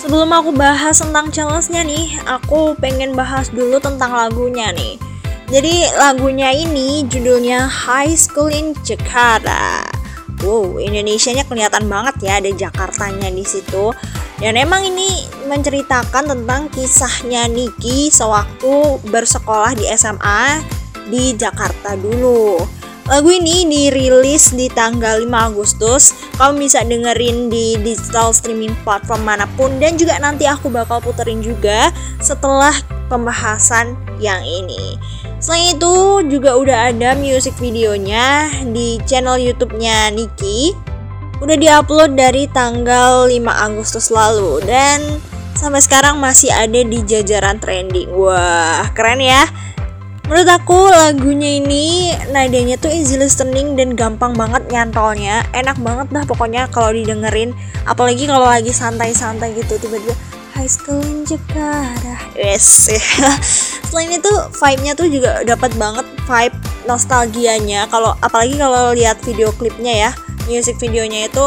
[0.00, 4.96] Sebelum aku bahas tentang challenge-nya nih, aku pengen bahas dulu tentang lagunya nih.
[5.52, 9.99] Jadi lagunya ini judulnya High School in Jakarta.
[10.40, 13.92] Wow, Indonesianya kelihatan banget ya ada Jakartanya di situ.
[14.40, 20.64] Dan emang ini menceritakan tentang kisahnya Niki sewaktu bersekolah di SMA
[21.12, 22.79] di Jakarta dulu.
[23.10, 26.14] Lagu ini dirilis di tanggal 5 Agustus.
[26.38, 31.42] Kamu bisa dengerin di digital streaming platform mana pun dan juga nanti aku bakal puterin
[31.42, 31.90] juga
[32.22, 32.70] setelah
[33.10, 34.94] pembahasan yang ini.
[35.42, 40.70] Selain itu juga udah ada music videonya di channel YouTube-nya Niki.
[41.42, 45.18] Udah diupload dari tanggal 5 Agustus lalu dan
[45.58, 48.14] sampai sekarang masih ada di jajaran trending.
[48.14, 49.50] Wah, keren ya.
[50.30, 55.42] Menurut aku lagunya ini nadanya tuh easy listening dan gampang banget nyantolnya.
[55.50, 57.50] Enak banget dah pokoknya kalau didengerin.
[57.82, 60.14] Apalagi kalau lagi santai-santai gitu tiba-tiba
[60.54, 62.14] High School in Jakarta.
[62.38, 62.62] Yes.
[63.90, 66.54] Selain itu vibe-nya tuh juga dapat banget vibe
[66.86, 67.90] nostalgianya.
[67.90, 70.10] Kalau apalagi kalau lihat video klipnya ya
[70.46, 71.42] Music videonya itu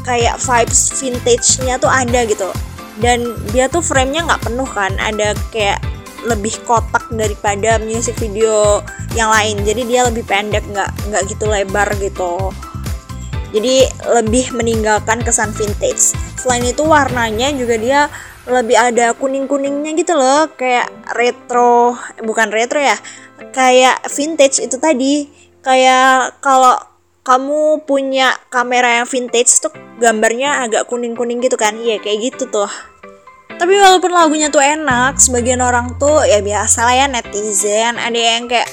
[0.00, 2.48] kayak vibes vintage-nya tuh ada gitu.
[3.04, 5.76] Dan dia tuh framenya nggak penuh kan ada kayak
[6.26, 8.82] lebih kotak daripada music video
[9.14, 9.62] yang lain.
[9.62, 12.50] Jadi dia lebih pendek nggak nggak gitu lebar gitu.
[13.54, 16.18] Jadi lebih meninggalkan kesan vintage.
[16.36, 18.00] Selain itu warnanya juga dia
[18.46, 20.86] lebih ada kuning kuningnya gitu loh kayak
[21.18, 22.94] retro bukan retro ya
[23.54, 25.30] kayak vintage itu tadi.
[25.62, 26.78] Kayak kalau
[27.26, 31.74] kamu punya kamera yang vintage tuh gambarnya agak kuning kuning gitu kan?
[31.74, 32.70] Iya kayak gitu tuh
[33.56, 37.96] tapi walaupun lagunya tuh enak sebagian orang tuh ya biasa lah ya netizen.
[37.96, 38.68] Ada yang kayak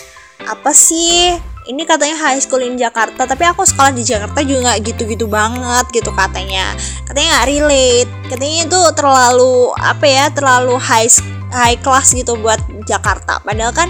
[0.47, 1.39] apa sih?
[1.63, 6.11] Ini katanya high school in Jakarta tapi aku sekolah di Jakarta juga gitu-gitu banget gitu
[6.11, 6.75] katanya.
[7.07, 8.11] Katanya nggak relate.
[8.27, 11.07] Katanya itu terlalu apa ya terlalu high
[11.55, 13.39] high class gitu buat Jakarta.
[13.39, 13.87] Padahal kan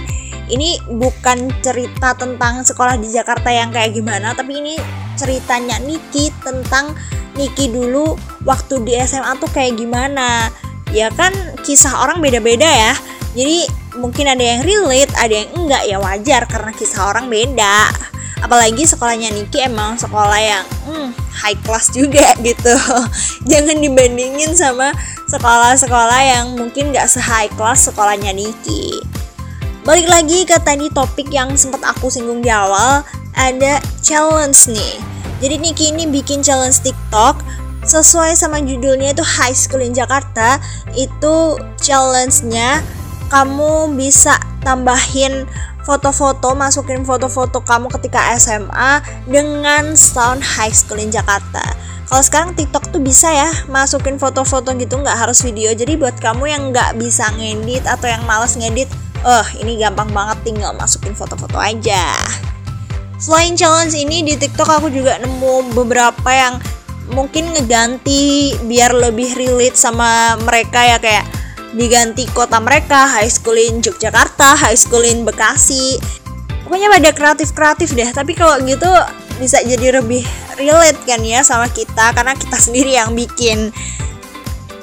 [0.54, 4.76] ini bukan cerita tentang sekolah di Jakarta yang kayak gimana tapi ini
[5.18, 6.94] ceritanya Niki tentang
[7.34, 8.14] Niki dulu
[8.46, 10.54] waktu di SMA tuh kayak gimana
[10.94, 11.34] ya kan
[11.66, 12.94] kisah orang beda-beda ya.
[13.34, 13.66] Jadi
[13.98, 17.90] mungkin ada yang relate ada yang enggak ya wajar karena kisah orang beda.
[18.46, 22.76] Apalagi sekolahnya Niki emang sekolah yang hmm, high class juga gitu.
[23.50, 24.94] Jangan dibandingin sama
[25.32, 29.02] sekolah-sekolah yang mungkin gak se high class sekolahnya Niki.
[29.84, 34.96] Balik lagi ke tadi topik yang sempat aku singgung di awal ada challenge nih.
[35.40, 37.40] Jadi Niki ini bikin challenge TikTok
[37.84, 40.60] sesuai sama judulnya itu High School in Jakarta
[40.96, 42.80] itu challenge-nya
[43.28, 45.48] kamu bisa tambahin
[45.84, 51.62] foto-foto masukin foto-foto kamu ketika SMA dengan sound High School in Jakarta.
[52.08, 55.74] Kalau sekarang TikTok tuh bisa ya masukin foto-foto gitu nggak harus video.
[55.76, 58.88] Jadi buat kamu yang nggak bisa ngedit atau yang males ngedit
[59.24, 62.12] eh ini gampang banget tinggal masukin foto-foto aja.
[63.18, 66.60] Selain challenge ini di TikTok aku juga nemu beberapa yang
[67.12, 71.26] mungkin ngeganti biar lebih relate sama mereka ya kayak
[71.74, 76.00] diganti kota mereka high school in Yogyakarta high school in Bekasi
[76.64, 78.88] pokoknya pada kreatif-kreatif deh tapi kalau gitu
[79.42, 80.24] bisa jadi lebih
[80.56, 83.74] relate kan ya sama kita karena kita sendiri yang bikin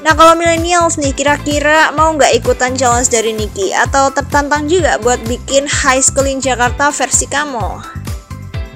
[0.01, 5.21] Nah kalau millennials nih kira-kira mau nggak ikutan challenge dari Niki atau tertantang juga buat
[5.29, 7.85] bikin High School in Jakarta versi kamu?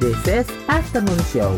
[0.05, 1.57] This is Afternoon Show.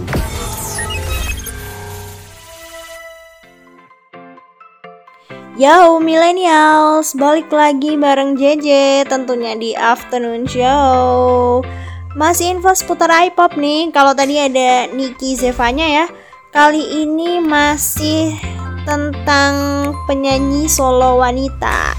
[5.57, 8.69] Yo millennials, balik lagi bareng JJ
[9.09, 11.65] tentunya di Afternoon Show.
[12.13, 13.89] Masih info seputar iPop nih.
[13.89, 16.07] Kalau tadi ada Niki Zevanya ya.
[16.53, 18.37] Kali ini masih
[18.85, 19.57] tentang
[20.05, 21.97] penyanyi solo wanita.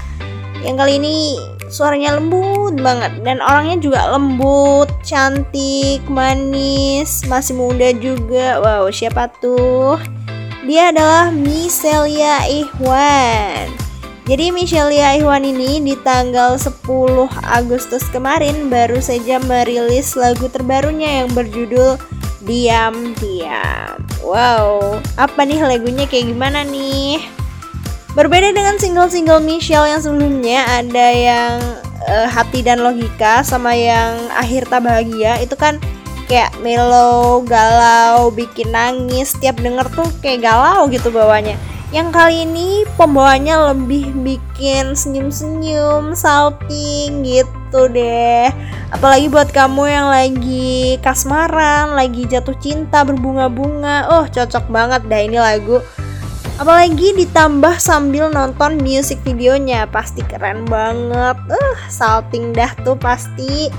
[0.62, 1.16] Yang kali ini
[1.66, 8.62] suaranya lembut banget dan orangnya juga lembut, cantik, manis, masih muda juga.
[8.62, 10.17] Wow, siapa tuh?
[10.68, 13.72] Dia adalah Michelia Ihwan.
[14.28, 16.84] Jadi Michelia Ihwan ini di tanggal 10
[17.40, 21.96] Agustus kemarin baru saja merilis lagu terbarunya yang berjudul
[22.44, 23.96] Diam Diam.
[24.20, 27.24] Wow, apa nih lagunya kayak gimana nih?
[28.12, 31.64] Berbeda dengan single-single Michelle yang sebelumnya ada yang
[32.12, 35.80] eh, hati dan logika sama yang akhir tak bahagia itu kan
[36.28, 39.34] kayak mellow, galau, bikin nangis.
[39.34, 41.56] Setiap denger tuh kayak galau gitu bawahnya.
[41.88, 48.52] Yang kali ini pembawanya lebih bikin senyum-senyum, salting gitu deh.
[48.92, 54.12] Apalagi buat kamu yang lagi kasmaran, lagi jatuh cinta, berbunga-bunga.
[54.12, 55.80] Oh, cocok banget dah ini lagu.
[56.60, 61.40] Apalagi ditambah sambil nonton music videonya, pasti keren banget.
[61.48, 63.72] Uh, salting dah tuh pasti.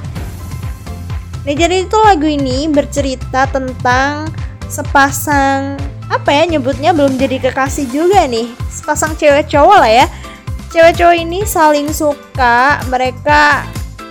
[1.48, 4.28] Nah jadi itu lagu ini bercerita tentang
[4.70, 5.80] sepasang
[6.10, 8.50] apa ya nyebutnya belum jadi kekasih juga nih.
[8.68, 10.06] Sepasang cewek cowok lah ya.
[10.70, 13.66] Cewek cowok ini saling suka mereka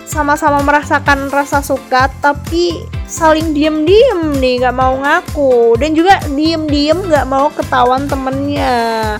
[0.09, 5.77] sama-sama merasakan rasa suka tapi saling diem-diem nih nggak mau ngaku.
[5.77, 9.15] Dan juga diem-diem nggak mau ketahuan temennya.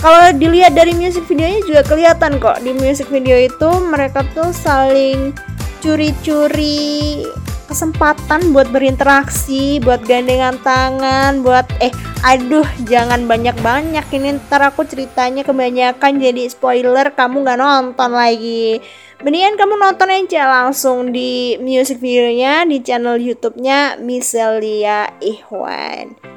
[0.00, 2.64] Kalau dilihat dari music videonya juga kelihatan kok.
[2.64, 5.36] Di music video itu mereka tuh saling
[5.80, 7.24] curi-curi
[7.70, 15.46] kesempatan buat berinteraksi, buat gandengan tangan, buat eh aduh jangan banyak-banyak ini ntar aku ceritanya
[15.46, 18.82] kebanyakan jadi spoiler kamu nggak nonton lagi.
[19.20, 26.29] Mendingan kamu nonton aja langsung di music videonya di channel YouTube-nya Miselia Ihwan.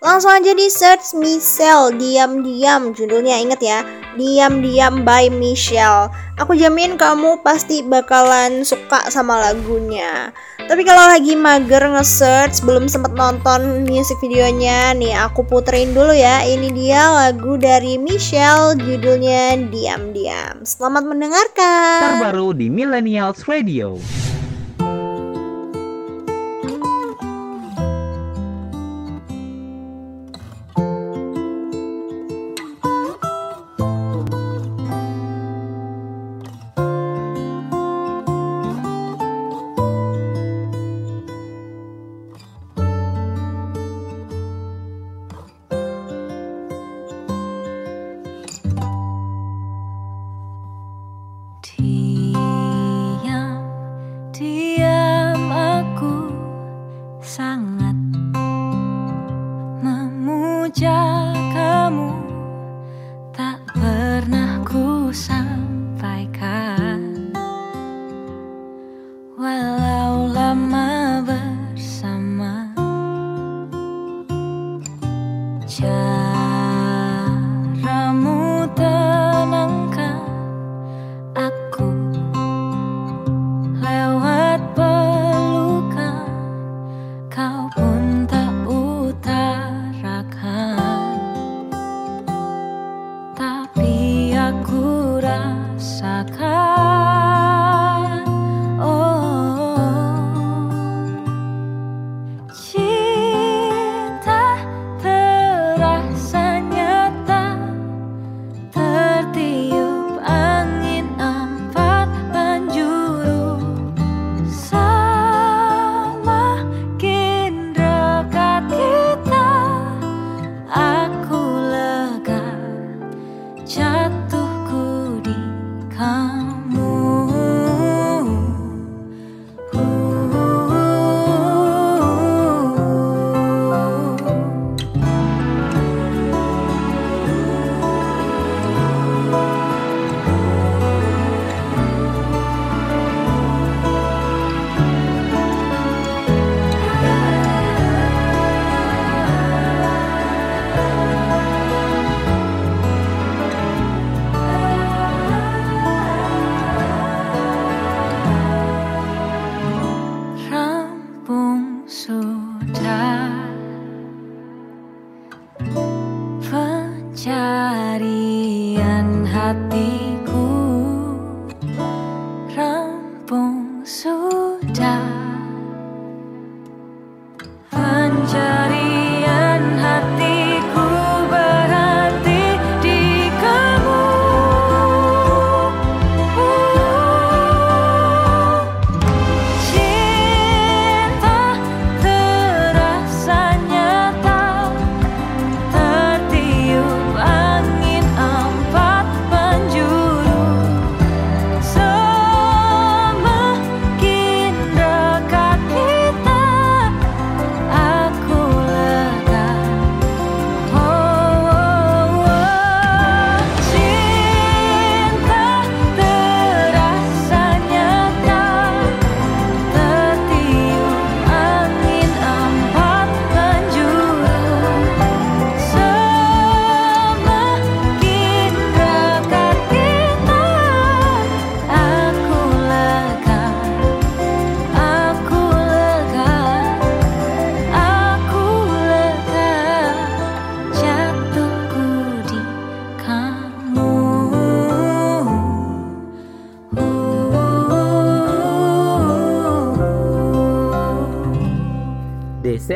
[0.00, 3.84] Langsung aja di search Michelle diam-diam judulnya inget ya
[4.16, 6.08] diam-diam by Michelle
[6.40, 10.32] aku jamin kamu pasti bakalan suka sama lagunya
[10.64, 16.46] Tapi kalau lagi mager nge-search belum sempet nonton music videonya nih aku puterin dulu ya.
[16.46, 20.62] Ini dia lagu dari Michelle judulnya Diam-diam.
[20.62, 22.22] Selamat mendengarkan.
[22.22, 23.98] Terbaru di Millennials Radio.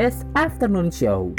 [0.05, 1.33] Is Afternoon Show.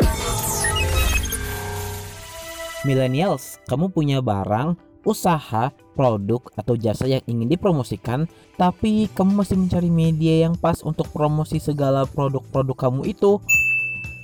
[2.82, 4.74] Millennials, kamu punya barang,
[5.06, 8.26] usaha, produk, atau jasa yang ingin dipromosikan,
[8.58, 13.38] tapi kamu masih mencari media yang pas untuk promosi segala produk-produk kamu itu?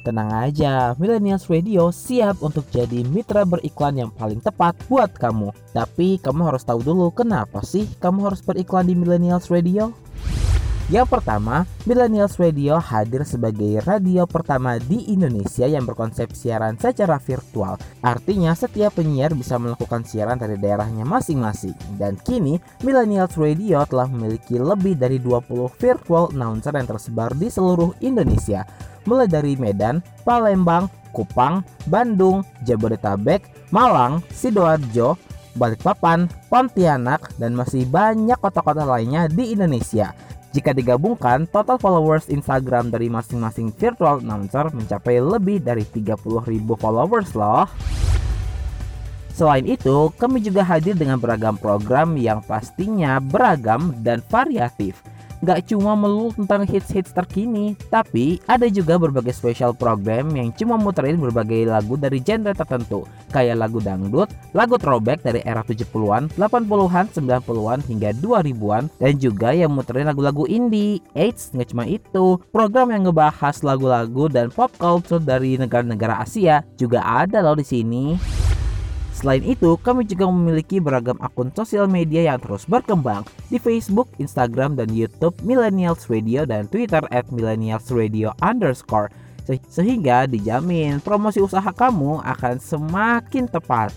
[0.02, 5.54] Tenang aja, Millennials Radio siap untuk jadi mitra beriklan yang paling tepat buat kamu.
[5.78, 9.94] Tapi kamu harus tahu dulu kenapa sih kamu harus beriklan di Millennials Radio?
[10.92, 17.80] Yang pertama, Millennials Radio hadir sebagai radio pertama di Indonesia yang berkonsep siaran secara virtual.
[18.04, 21.80] Artinya setiap penyiar bisa melakukan siaran dari daerahnya masing-masing.
[21.96, 27.96] Dan kini, Millennials Radio telah memiliki lebih dari 20 virtual announcer yang tersebar di seluruh
[28.04, 28.68] Indonesia.
[29.08, 35.16] Mulai dari Medan, Palembang, Kupang, Bandung, Jabodetabek, Malang, Sidoarjo,
[35.56, 40.12] Balikpapan, Pontianak, dan masih banyak kota-kota lainnya di Indonesia.
[40.52, 46.20] Jika digabungkan, total followers Instagram dari masing-masing virtual announcer mencapai lebih dari 30.000
[46.76, 47.72] followers loh.
[49.32, 55.00] Selain itu, kami juga hadir dengan beragam program yang pastinya beragam dan variatif.
[55.42, 61.18] Gak cuma melulu tentang hits-hits terkini, tapi ada juga berbagai special program yang cuma muterin
[61.18, 67.80] berbagai lagu dari genre tertentu, kayak lagu dangdut, lagu throwback dari era 70-an, 80-an, 90-an
[67.90, 71.02] hingga 2000-an, dan juga yang muterin lagu-lagu indie.
[71.18, 77.02] Eits, nggak cuma itu, program yang ngebahas lagu-lagu dan pop culture dari negara-negara Asia juga
[77.02, 78.04] ada loh di sini.
[79.22, 83.22] Selain itu, kami juga memiliki beragam akun sosial media yang terus berkembang
[83.54, 89.14] di Facebook, Instagram, dan YouTube Millennials Radio dan Twitter at Millennials Radio underscore.
[89.46, 93.94] Se- Sehingga dijamin promosi usaha kamu akan semakin tepat.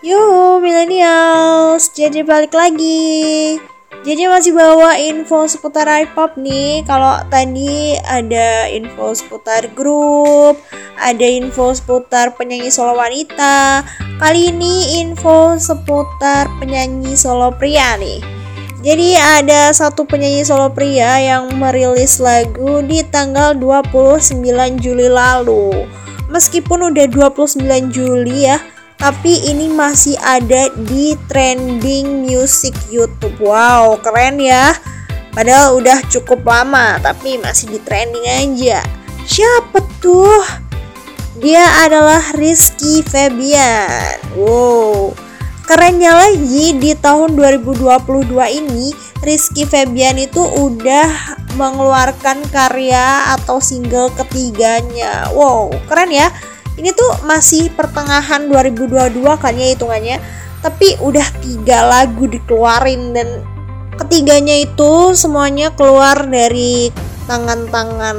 [0.00, 3.60] Yuhu millennials, jadi balik lagi.
[4.00, 6.80] Jadi masih bawa info seputar iPop nih.
[6.88, 10.56] Kalau tadi ada info seputar grup,
[10.96, 13.84] ada info seputar penyanyi solo wanita.
[14.16, 18.24] Kali ini info seputar penyanyi solo pria nih.
[18.80, 24.32] Jadi ada satu penyanyi solo pria yang merilis lagu di tanggal 29
[24.80, 25.84] Juli lalu.
[26.32, 28.56] Meskipun udah 29 Juli ya,
[29.00, 33.40] tapi ini masih ada di trending music YouTube.
[33.40, 34.76] Wow, keren ya.
[35.32, 38.84] Padahal udah cukup lama, tapi masih di trending aja.
[39.24, 40.44] Siapa tuh?
[41.40, 44.20] Dia adalah Rizky Febian.
[44.36, 45.16] Wow.
[45.64, 48.92] Kerennya lagi di tahun 2022 ini
[49.22, 55.30] Rizky Febian itu udah mengeluarkan karya atau single ketiganya.
[55.32, 56.28] Wow, keren ya.
[56.78, 60.16] Ini tuh masih pertengahan 2022 kayaknya hitungannya.
[60.60, 63.40] Tapi udah tiga lagu dikeluarin dan
[63.96, 66.92] ketiganya itu semuanya keluar dari
[67.24, 68.16] tangan-tangan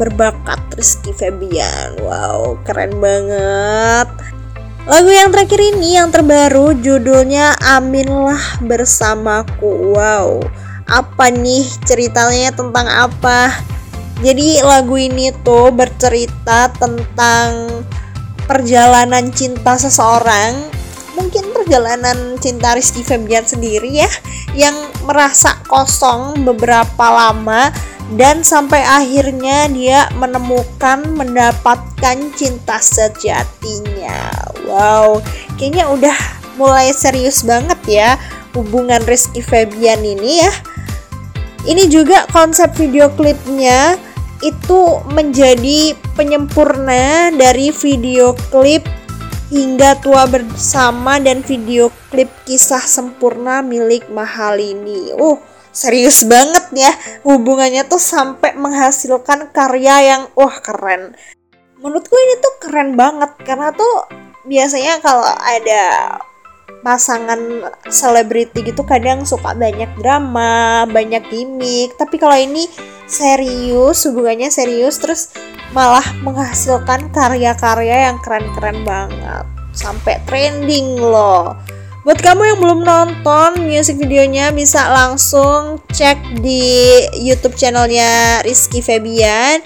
[0.00, 2.00] berbakat Rizky Febian.
[2.02, 4.08] Wow, keren banget.
[4.86, 9.98] Lagu yang terakhir ini yang terbaru judulnya Aminlah Bersamaku.
[9.98, 10.46] Wow,
[10.86, 13.50] apa nih ceritanya tentang apa?
[14.24, 17.68] Jadi lagu ini tuh bercerita tentang
[18.48, 20.76] perjalanan cinta seseorang
[21.16, 24.10] mungkin perjalanan cinta Rizky Febian sendiri ya
[24.52, 24.76] yang
[25.08, 27.72] merasa kosong beberapa lama
[28.14, 34.30] dan sampai akhirnya dia menemukan mendapatkan cinta sejatinya.
[34.68, 35.24] Wow,
[35.58, 36.16] kayaknya udah
[36.54, 38.10] mulai serius banget ya
[38.54, 40.52] hubungan Rizky Febian ini ya.
[41.66, 43.98] Ini juga konsep video klipnya
[44.44, 48.84] itu menjadi penyempurna dari video klip
[49.48, 55.14] hingga tua bersama dan video klip kisah sempurna milik Mahalini.
[55.14, 55.38] Uh,
[55.76, 61.12] serius banget ya hubungannya tuh sampai menghasilkan karya yang wah keren
[61.76, 64.08] menurutku ini tuh keren banget karena tuh
[64.48, 66.16] biasanya kalau ada
[66.86, 71.98] pasangan selebriti gitu kadang suka banyak drama, banyak gimmick.
[71.98, 72.70] Tapi kalau ini
[73.10, 75.34] serius, hubungannya serius terus
[75.74, 79.44] malah menghasilkan karya-karya yang keren-keren banget.
[79.74, 81.58] Sampai trending loh.
[82.06, 89.58] Buat kamu yang belum nonton music videonya bisa langsung cek di YouTube channelnya Rizky Febian.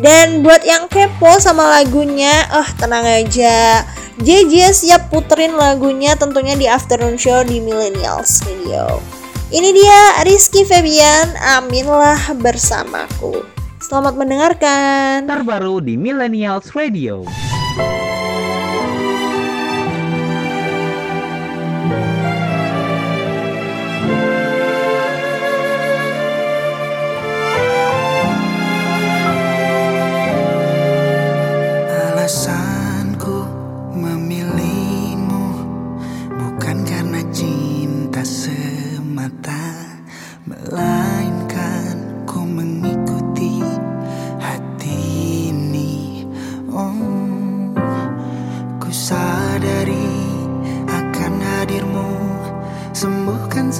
[0.00, 3.84] Dan buat yang kepo sama lagunya, ah tenang aja.
[4.22, 9.02] JJ siap puterin lagunya tentunya di afternoon show di Millennials Radio.
[9.50, 13.42] Ini dia Rizky Febian, aminlah bersamaku.
[13.82, 15.26] Selamat mendengarkan.
[15.26, 17.26] Terbaru di Millennials Radio.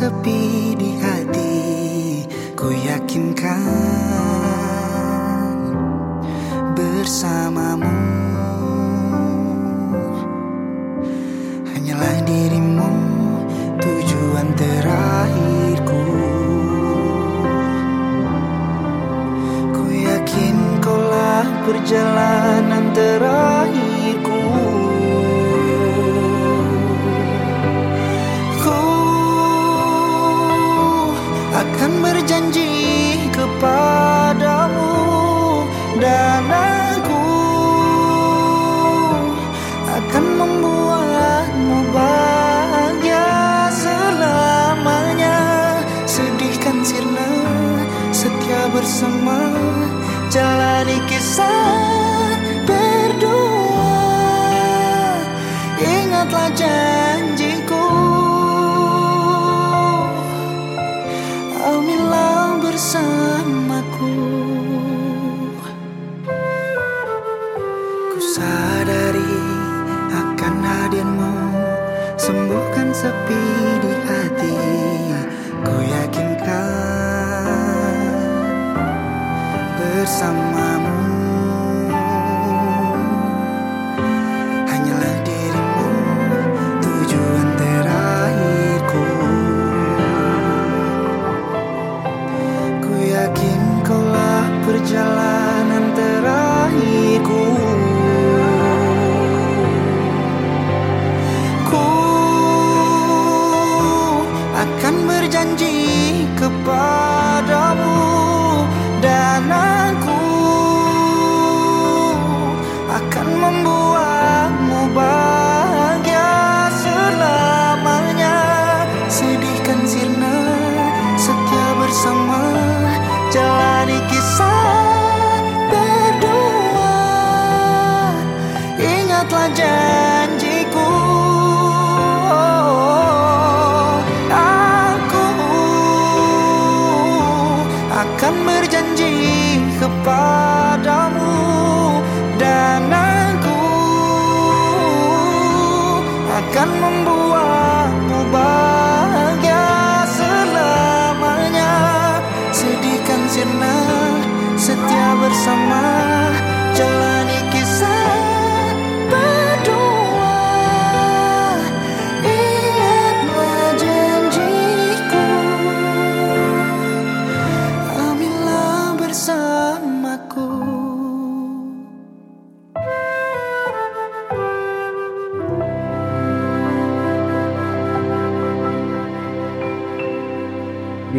[0.03, 1.55] Sepi di hati.
[2.59, 3.62] Ku yakinkan
[6.74, 7.90] bersamamu
[11.70, 12.90] Hanyalah dirimu
[13.82, 16.03] tujuan terakhirku
[19.74, 23.61] Ku yakin kaulah perjalanan terakhirku
[32.22, 34.21] akan berjanji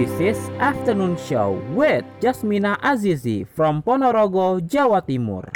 [0.04, 5.48] This is Afternoon Show with Jasmina Azizi from Ponorogo, Jawa Timur.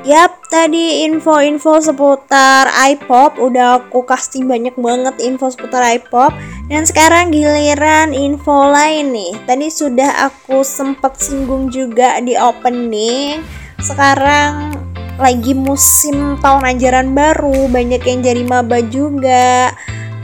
[0.00, 6.32] Yap, tadi info-info seputar iPop udah aku casting banyak banget info seputar iPop
[6.72, 9.36] dan sekarang giliran info lain nih.
[9.44, 13.44] Tadi sudah aku sempat singgung juga di opening.
[13.84, 14.72] Sekarang
[15.20, 19.76] lagi musim tahun ajaran baru, banyak yang jadi maba juga.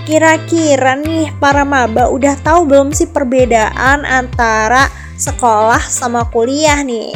[0.03, 7.15] Kira-kira nih para maba udah tahu belum sih perbedaan antara sekolah sama kuliah nih?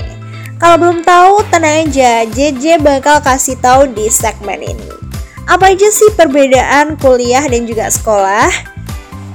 [0.57, 4.89] Kalau belum tahu, tenang aja, JJ bakal kasih tahu di segmen ini.
[5.51, 8.49] Apa aja sih perbedaan kuliah dan juga sekolah?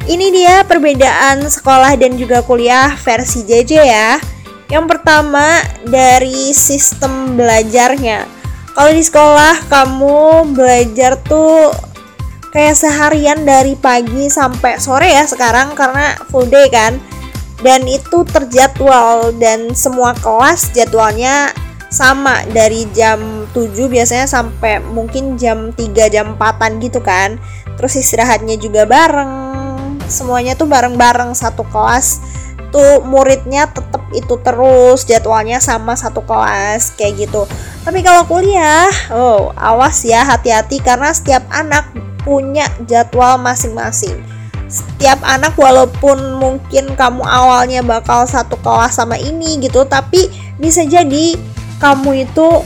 [0.07, 4.17] Ini dia perbedaan sekolah dan juga kuliah versi JJ ya.
[4.71, 8.25] Yang pertama dari sistem belajarnya.
[8.71, 11.90] Kalau di sekolah kamu belajar tuh
[12.51, 16.99] kayak seharian dari pagi sampai sore ya sekarang karena full day kan.
[17.61, 21.53] Dan itu terjadwal dan semua kelas jadwalnya
[21.93, 27.37] sama dari jam 7 biasanya sampai mungkin jam 3 jam 4an gitu kan.
[27.77, 29.31] Terus istirahatnya juga bareng.
[30.09, 32.19] Semuanya tuh bareng-bareng satu kelas
[32.71, 37.43] tuh muridnya tetap itu terus jadwalnya sama satu kelas kayak gitu
[37.83, 41.91] tapi kalau kuliah oh awas ya hati-hati karena setiap anak
[42.23, 44.21] punya jadwal masing-masing
[44.71, 51.35] setiap anak walaupun mungkin kamu awalnya bakal satu kelas sama ini gitu tapi bisa jadi
[51.83, 52.63] kamu itu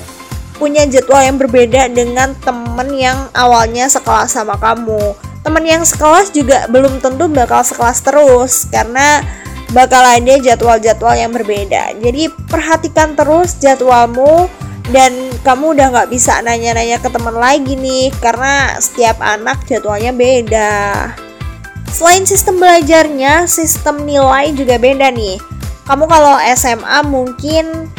[0.56, 6.66] punya jadwal yang berbeda dengan temen yang awalnya sekelas sama kamu temen yang sekelas juga
[6.70, 9.22] belum tentu bakal sekelas terus karena
[9.74, 11.98] bakal ada jadwal-jadwal yang berbeda.
[12.00, 14.50] Jadi perhatikan terus jadwalmu
[14.94, 20.74] dan kamu udah nggak bisa nanya-nanya ke teman lagi nih karena setiap anak jadwalnya beda.
[21.90, 25.40] Selain sistem belajarnya, sistem nilai juga beda nih.
[25.88, 27.90] Kamu kalau SMA mungkin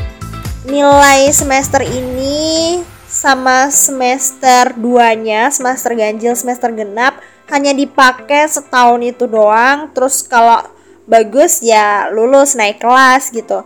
[0.66, 7.18] nilai semester ini sama semester 2-nya, semester ganjil, semester genap
[7.48, 9.88] hanya dipakai setahun itu doang.
[9.94, 10.60] Terus kalau
[11.06, 13.62] bagus ya lulus naik kelas gitu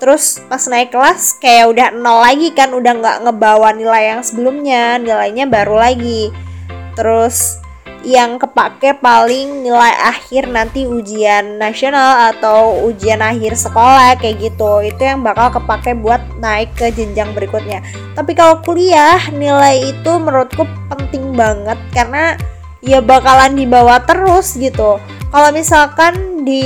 [0.00, 4.96] terus pas naik kelas kayak udah nol lagi kan udah nggak ngebawa nilai yang sebelumnya
[4.96, 6.32] nilainya baru lagi.
[6.96, 7.60] Terus
[8.00, 14.80] yang kepake paling nilai akhir nanti ujian nasional atau ujian akhir sekolah kayak gitu.
[14.80, 17.84] Itu yang bakal kepake buat naik ke jenjang berikutnya.
[18.16, 22.40] Tapi kalau kuliah nilai itu menurutku penting banget karena
[22.80, 24.96] ya bakalan dibawa terus gitu.
[25.30, 26.64] Kalau misalkan di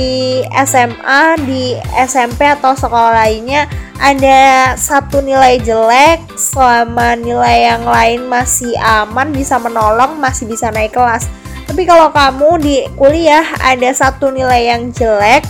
[0.65, 1.75] SMA, di
[2.07, 3.67] SMP atau sekolah lainnya
[3.99, 10.91] ada satu nilai jelek selama nilai yang lain masih aman bisa menolong masih bisa naik
[10.91, 11.27] kelas.
[11.65, 15.43] Tapi kalau kamu di kuliah ada satu nilai yang jelek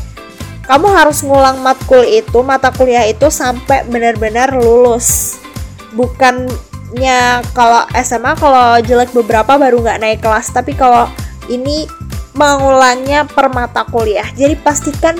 [0.65, 5.37] kamu harus ngulang matkul itu mata kuliah itu sampai benar-benar lulus.
[5.93, 11.05] Bukannya kalau SMA kalau jelek beberapa baru nggak naik kelas tapi kalau
[11.49, 11.85] ini
[12.35, 14.27] mengulangnya per mata kuliah.
[14.35, 15.15] Jadi pastikan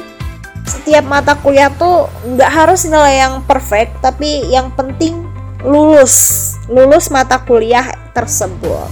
[0.68, 5.24] setiap mata kuliah tuh nggak harus nilai yang perfect, tapi yang penting
[5.64, 8.92] lulus, lulus mata kuliah tersebut.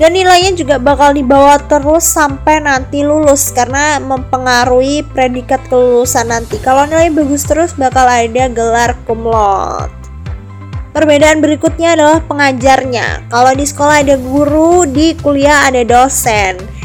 [0.00, 6.56] Dan nilainya juga bakal dibawa terus sampai nanti lulus karena mempengaruhi predikat kelulusan nanti.
[6.58, 9.92] Kalau nilai bagus terus bakal ada gelar cum laude.
[10.96, 13.28] Perbedaan berikutnya adalah pengajarnya.
[13.28, 16.81] Kalau di sekolah ada guru, di kuliah ada dosen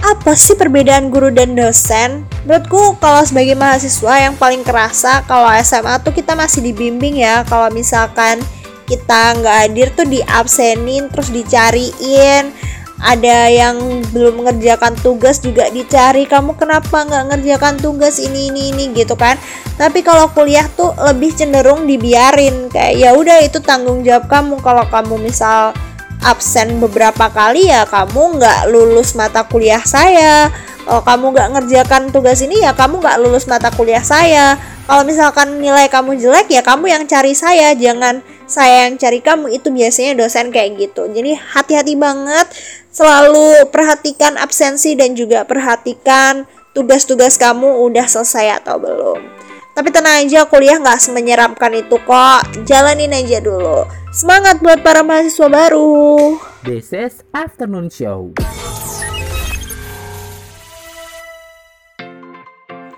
[0.00, 2.24] apa sih perbedaan guru dan dosen?
[2.48, 7.44] Menurutku kalau sebagai mahasiswa yang paling kerasa kalau SMA tuh kita masih dibimbing ya.
[7.44, 8.40] Kalau misalkan
[8.88, 12.52] kita nggak hadir tuh diabsenin terus dicariin.
[13.00, 16.28] Ada yang belum mengerjakan tugas juga dicari.
[16.28, 19.40] Kamu kenapa nggak ngerjakan tugas ini ini ini gitu kan?
[19.80, 22.68] Tapi kalau kuliah tuh lebih cenderung dibiarin.
[22.68, 24.60] Kayak ya udah itu tanggung jawab kamu.
[24.60, 25.72] Kalau kamu misal
[26.20, 30.52] absen beberapa kali ya kamu nggak lulus mata kuliah saya.
[30.80, 34.56] Kalau kamu nggak ngerjakan tugas ini ya kamu nggak lulus mata kuliah saya.
[34.84, 37.72] Kalau misalkan nilai kamu jelek ya kamu yang cari saya.
[37.72, 39.54] Jangan saya yang cari kamu.
[39.54, 41.08] Itu biasanya dosen kayak gitu.
[41.08, 42.48] Jadi hati-hati banget.
[42.90, 46.44] Selalu perhatikan absensi dan juga perhatikan
[46.74, 49.39] tugas-tugas kamu udah selesai atau belum
[49.70, 52.42] tapi tenang aja kuliah nggak semenyeramkan itu kok.
[52.66, 53.86] Jalanin aja dulu.
[54.10, 56.34] Semangat buat para mahasiswa baru.
[56.66, 58.34] This is Afternoon Show.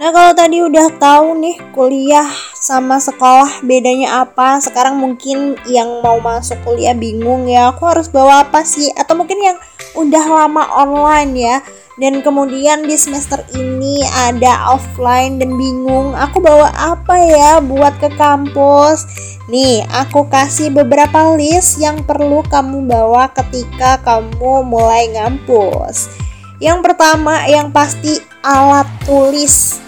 [0.02, 2.26] Nah kalau tadi udah tahu nih kuliah
[2.58, 4.58] sama sekolah bedanya apa?
[4.58, 7.70] Sekarang mungkin yang mau masuk kuliah bingung ya.
[7.70, 8.90] Aku harus bawa apa sih?
[8.98, 9.54] Atau mungkin yang
[9.94, 11.56] udah lama online ya
[12.02, 18.10] dan kemudian di semester ini ada offline dan bingung aku bawa apa ya buat ke
[18.18, 19.06] kampus?
[19.46, 26.10] Nih aku kasih beberapa list yang perlu kamu bawa ketika kamu mulai ngampus.
[26.58, 29.78] Yang pertama yang pasti alat tulis.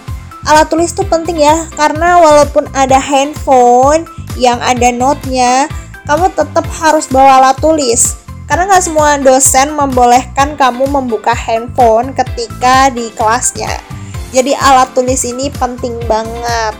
[0.47, 4.07] Alat tulis tuh penting ya karena walaupun ada handphone
[4.39, 5.67] yang ada notenya
[6.07, 12.93] kamu tetap harus bawa alat tulis Karena nggak semua dosen membolehkan kamu membuka handphone ketika
[12.93, 13.73] di kelasnya.
[14.29, 16.77] Jadi alat tulis ini penting banget.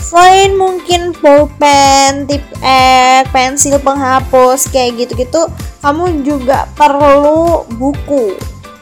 [0.00, 5.46] Selain mungkin pulpen, tip ek, pensil penghapus kayak gitu-gitu,
[5.80, 8.34] kamu juga perlu buku.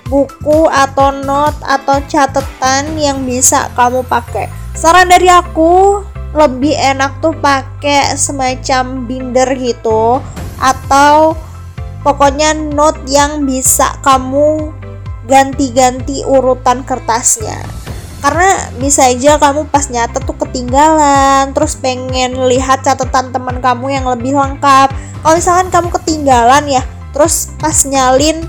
[0.08, 4.48] Buku atau note atau catatan yang bisa kamu pakai.
[4.72, 6.00] Saran dari aku,
[6.32, 10.22] lebih enak tuh pakai semacam binder gitu
[10.56, 11.36] atau
[12.08, 14.72] pokoknya note yang bisa kamu
[15.28, 17.60] ganti-ganti urutan kertasnya.
[18.24, 24.08] Karena bisa aja kamu pas nyatet tuh ketinggalan terus pengen lihat catatan teman kamu yang
[24.08, 24.88] lebih lengkap.
[25.20, 26.82] Kalau misalkan kamu ketinggalan ya
[27.12, 28.40] terus pas nyalin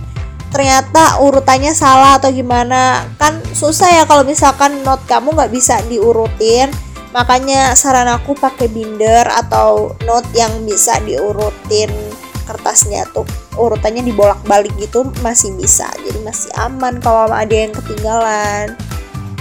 [0.49, 6.71] ternyata urutannya salah atau gimana kan susah ya kalau misalkan note kamu nggak bisa diurutin.
[7.11, 12.08] Makanya saran aku pakai binder atau note yang bisa diurutin
[12.49, 18.73] kertasnya tuh urutannya dibolak-balik gitu masih bisa jadi masih aman kalau ada yang ketinggalan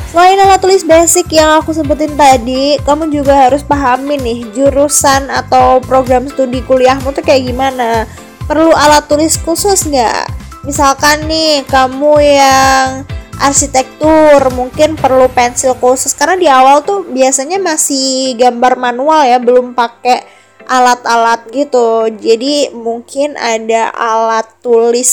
[0.09, 5.85] Selain alat tulis basic yang aku sebutin tadi, kamu juga harus pahami nih jurusan atau
[5.85, 8.09] program studi kuliahmu tuh kayak gimana.
[8.49, 10.25] Perlu alat tulis khusus nggak?
[10.65, 13.05] Misalkan nih kamu yang
[13.37, 19.77] arsitektur mungkin perlu pensil khusus karena di awal tuh biasanya masih gambar manual ya, belum
[19.77, 20.38] pakai
[20.69, 22.13] alat-alat gitu.
[22.13, 25.11] Jadi mungkin ada alat tulis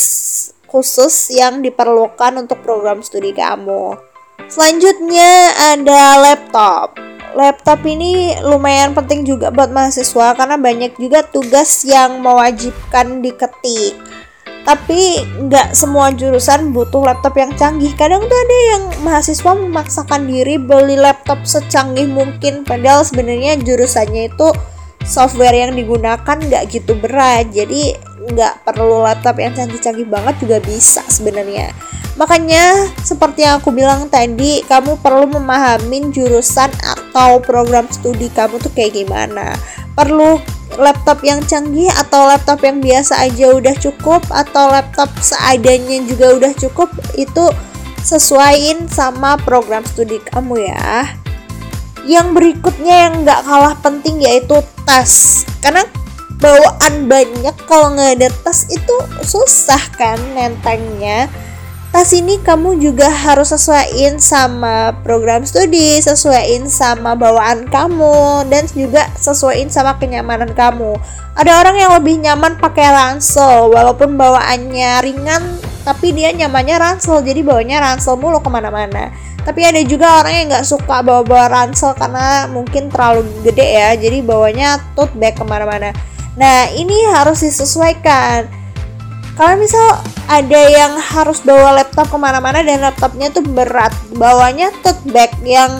[0.67, 3.95] khusus yang diperlukan untuk program studi kamu.
[4.51, 6.99] Selanjutnya ada laptop.
[7.35, 13.95] Laptop ini lumayan penting juga buat mahasiswa karena banyak juga tugas yang mewajibkan diketik.
[14.65, 17.93] Tapi nggak semua jurusan butuh laptop yang canggih.
[17.93, 24.49] Kadang tuh ada yang mahasiswa memaksakan diri beli laptop secanggih mungkin, padahal sebenarnya jurusannya itu
[25.05, 27.53] software yang digunakan nggak gitu berat.
[27.53, 27.95] Jadi
[28.25, 31.71] nggak perlu laptop yang canggih-canggih banget juga bisa sebenarnya.
[32.15, 38.71] Makanya seperti yang aku bilang tadi, kamu perlu memahami jurusan atau program studi kamu tuh
[38.71, 39.51] kayak gimana.
[39.95, 40.39] Perlu
[40.79, 46.51] laptop yang canggih atau laptop yang biasa aja udah cukup atau laptop seadanya juga udah
[46.55, 47.51] cukup itu
[48.03, 51.24] sesuaiin sama program studi kamu ya.
[52.05, 55.43] Yang berikutnya yang nggak kalah penting yaitu tas.
[55.59, 55.81] Karena
[56.37, 58.95] bawaan banyak kalau nggak ada tas itu
[59.25, 61.25] susah kan nentengnya
[61.95, 69.07] tas ini kamu juga harus sesuaiin sama program studi, sesuaiin sama bawaan kamu, dan juga
[69.15, 70.99] sesuaiin sama kenyamanan kamu.
[71.39, 75.55] Ada orang yang lebih nyaman pakai ransel, walaupun bawaannya ringan,
[75.87, 79.15] tapi dia nyamannya ransel, jadi bawanya ransel mulu ke mana-mana.
[79.45, 84.25] Tapi ada juga orang yang nggak suka bawa-bawa ransel karena mungkin terlalu gede ya, jadi
[84.25, 85.93] bawanya tote bag ke mana-mana.
[86.35, 88.49] Nah ini harus disesuaikan
[89.35, 89.99] kalau misal
[90.31, 95.75] ada yang harus bawa laptop ke mana-mana dan laptopnya tuh berat bawanya tote bag yang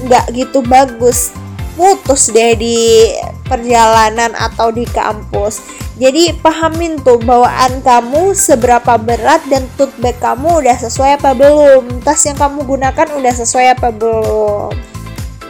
[0.00, 1.36] nggak gitu bagus
[1.76, 3.12] putus deh di
[3.44, 5.60] perjalanan atau di kampus
[6.00, 12.00] jadi pahamin tuh bawaan kamu seberapa berat dan tote bag kamu udah sesuai apa belum.
[12.00, 14.72] Tas yang kamu gunakan udah sesuai apa belum.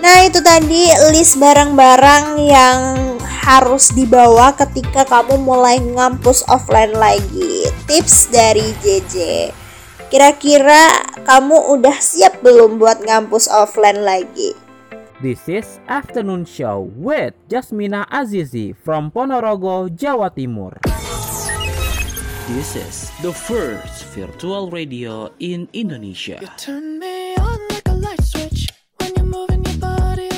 [0.03, 2.81] Nah itu tadi list barang-barang yang
[3.47, 7.71] harus dibawa ketika kamu mulai ngampus offline lagi.
[7.87, 9.15] Tips dari JJ
[10.11, 14.59] Kira-kira kamu udah siap belum buat ngampus offline lagi?
[15.21, 20.81] This is Afternoon Show with Jasmina Azizi from Ponorogo, Jawa Timur.
[22.49, 26.41] This is the first virtual radio in Indonesia.
[26.57, 30.30] Turn me on like a light switch when you're moving your body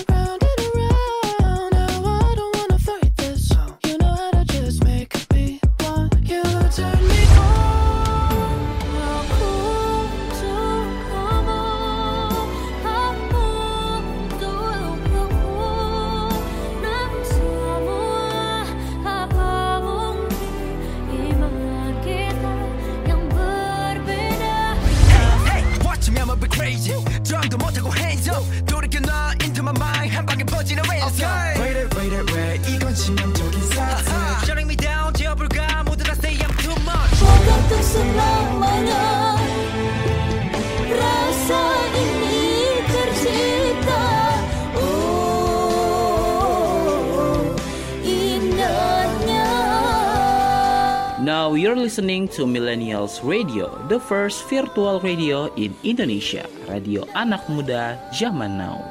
[51.22, 56.50] Now you're listening to Millennials Radio, the first virtual radio in Indonesia.
[56.66, 58.82] Radio anak muda zaman now.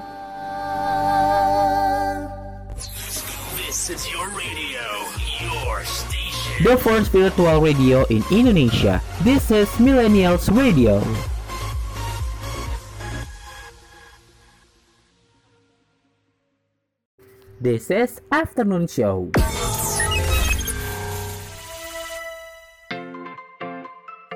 [3.60, 4.88] This is your radio,
[5.44, 6.56] your station.
[6.64, 9.04] The first virtual radio in Indonesia.
[9.28, 11.04] This is Millennials Radio.
[17.60, 19.36] This is Afternoon Show.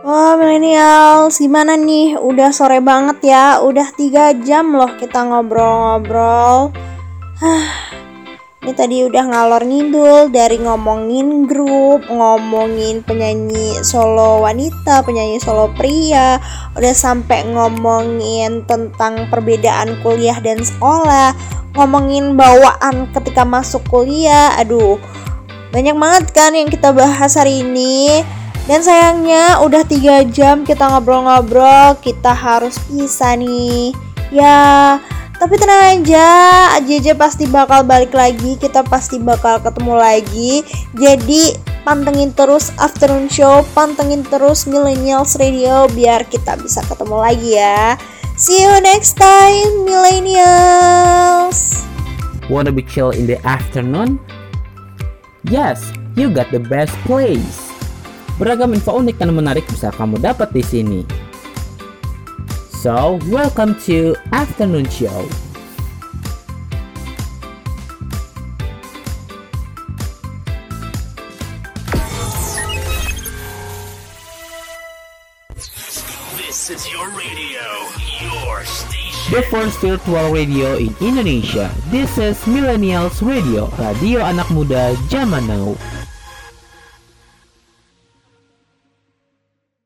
[0.05, 2.13] Wah millennials gimana nih?
[2.21, 6.69] Udah sore banget ya, udah tiga jam loh kita ngobrol-ngobrol.
[7.41, 7.65] Hah,
[8.61, 16.37] ini tadi udah ngalor ngidul dari ngomongin grup, ngomongin penyanyi solo wanita, penyanyi solo pria,
[16.77, 21.33] udah sampai ngomongin tentang perbedaan kuliah dan sekolah,
[21.73, 24.53] ngomongin bawaan ketika masuk kuliah.
[24.61, 25.01] Aduh,
[25.73, 28.21] banyak banget kan yang kita bahas hari ini.
[28.65, 33.93] Dan sayangnya udah tiga jam kita ngobrol-ngobrol, kita harus pisah nih.
[34.33, 34.97] Ya,
[35.37, 36.27] tapi tenang aja,
[36.81, 40.65] JJ pasti bakal balik lagi, kita pasti bakal ketemu lagi.
[40.97, 41.53] Jadi
[41.85, 47.93] pantengin terus Afternoon Show, pantengin terus Millennials Radio biar kita bisa ketemu lagi ya.
[48.33, 51.85] See you next time, Millennials.
[52.49, 54.17] Wanna be chill in the afternoon?
[55.45, 57.74] Yes, you got the best place.
[58.35, 61.01] Beragam info unik dan menarik bisa kamu dapat di sini.
[62.83, 65.23] So, welcome to Afternoon Show.
[76.35, 77.63] This is your radio,
[78.19, 79.31] your station.
[79.31, 81.71] The first virtual radio in Indonesia.
[81.87, 85.79] This is Millennials Radio, radio anak muda zaman now.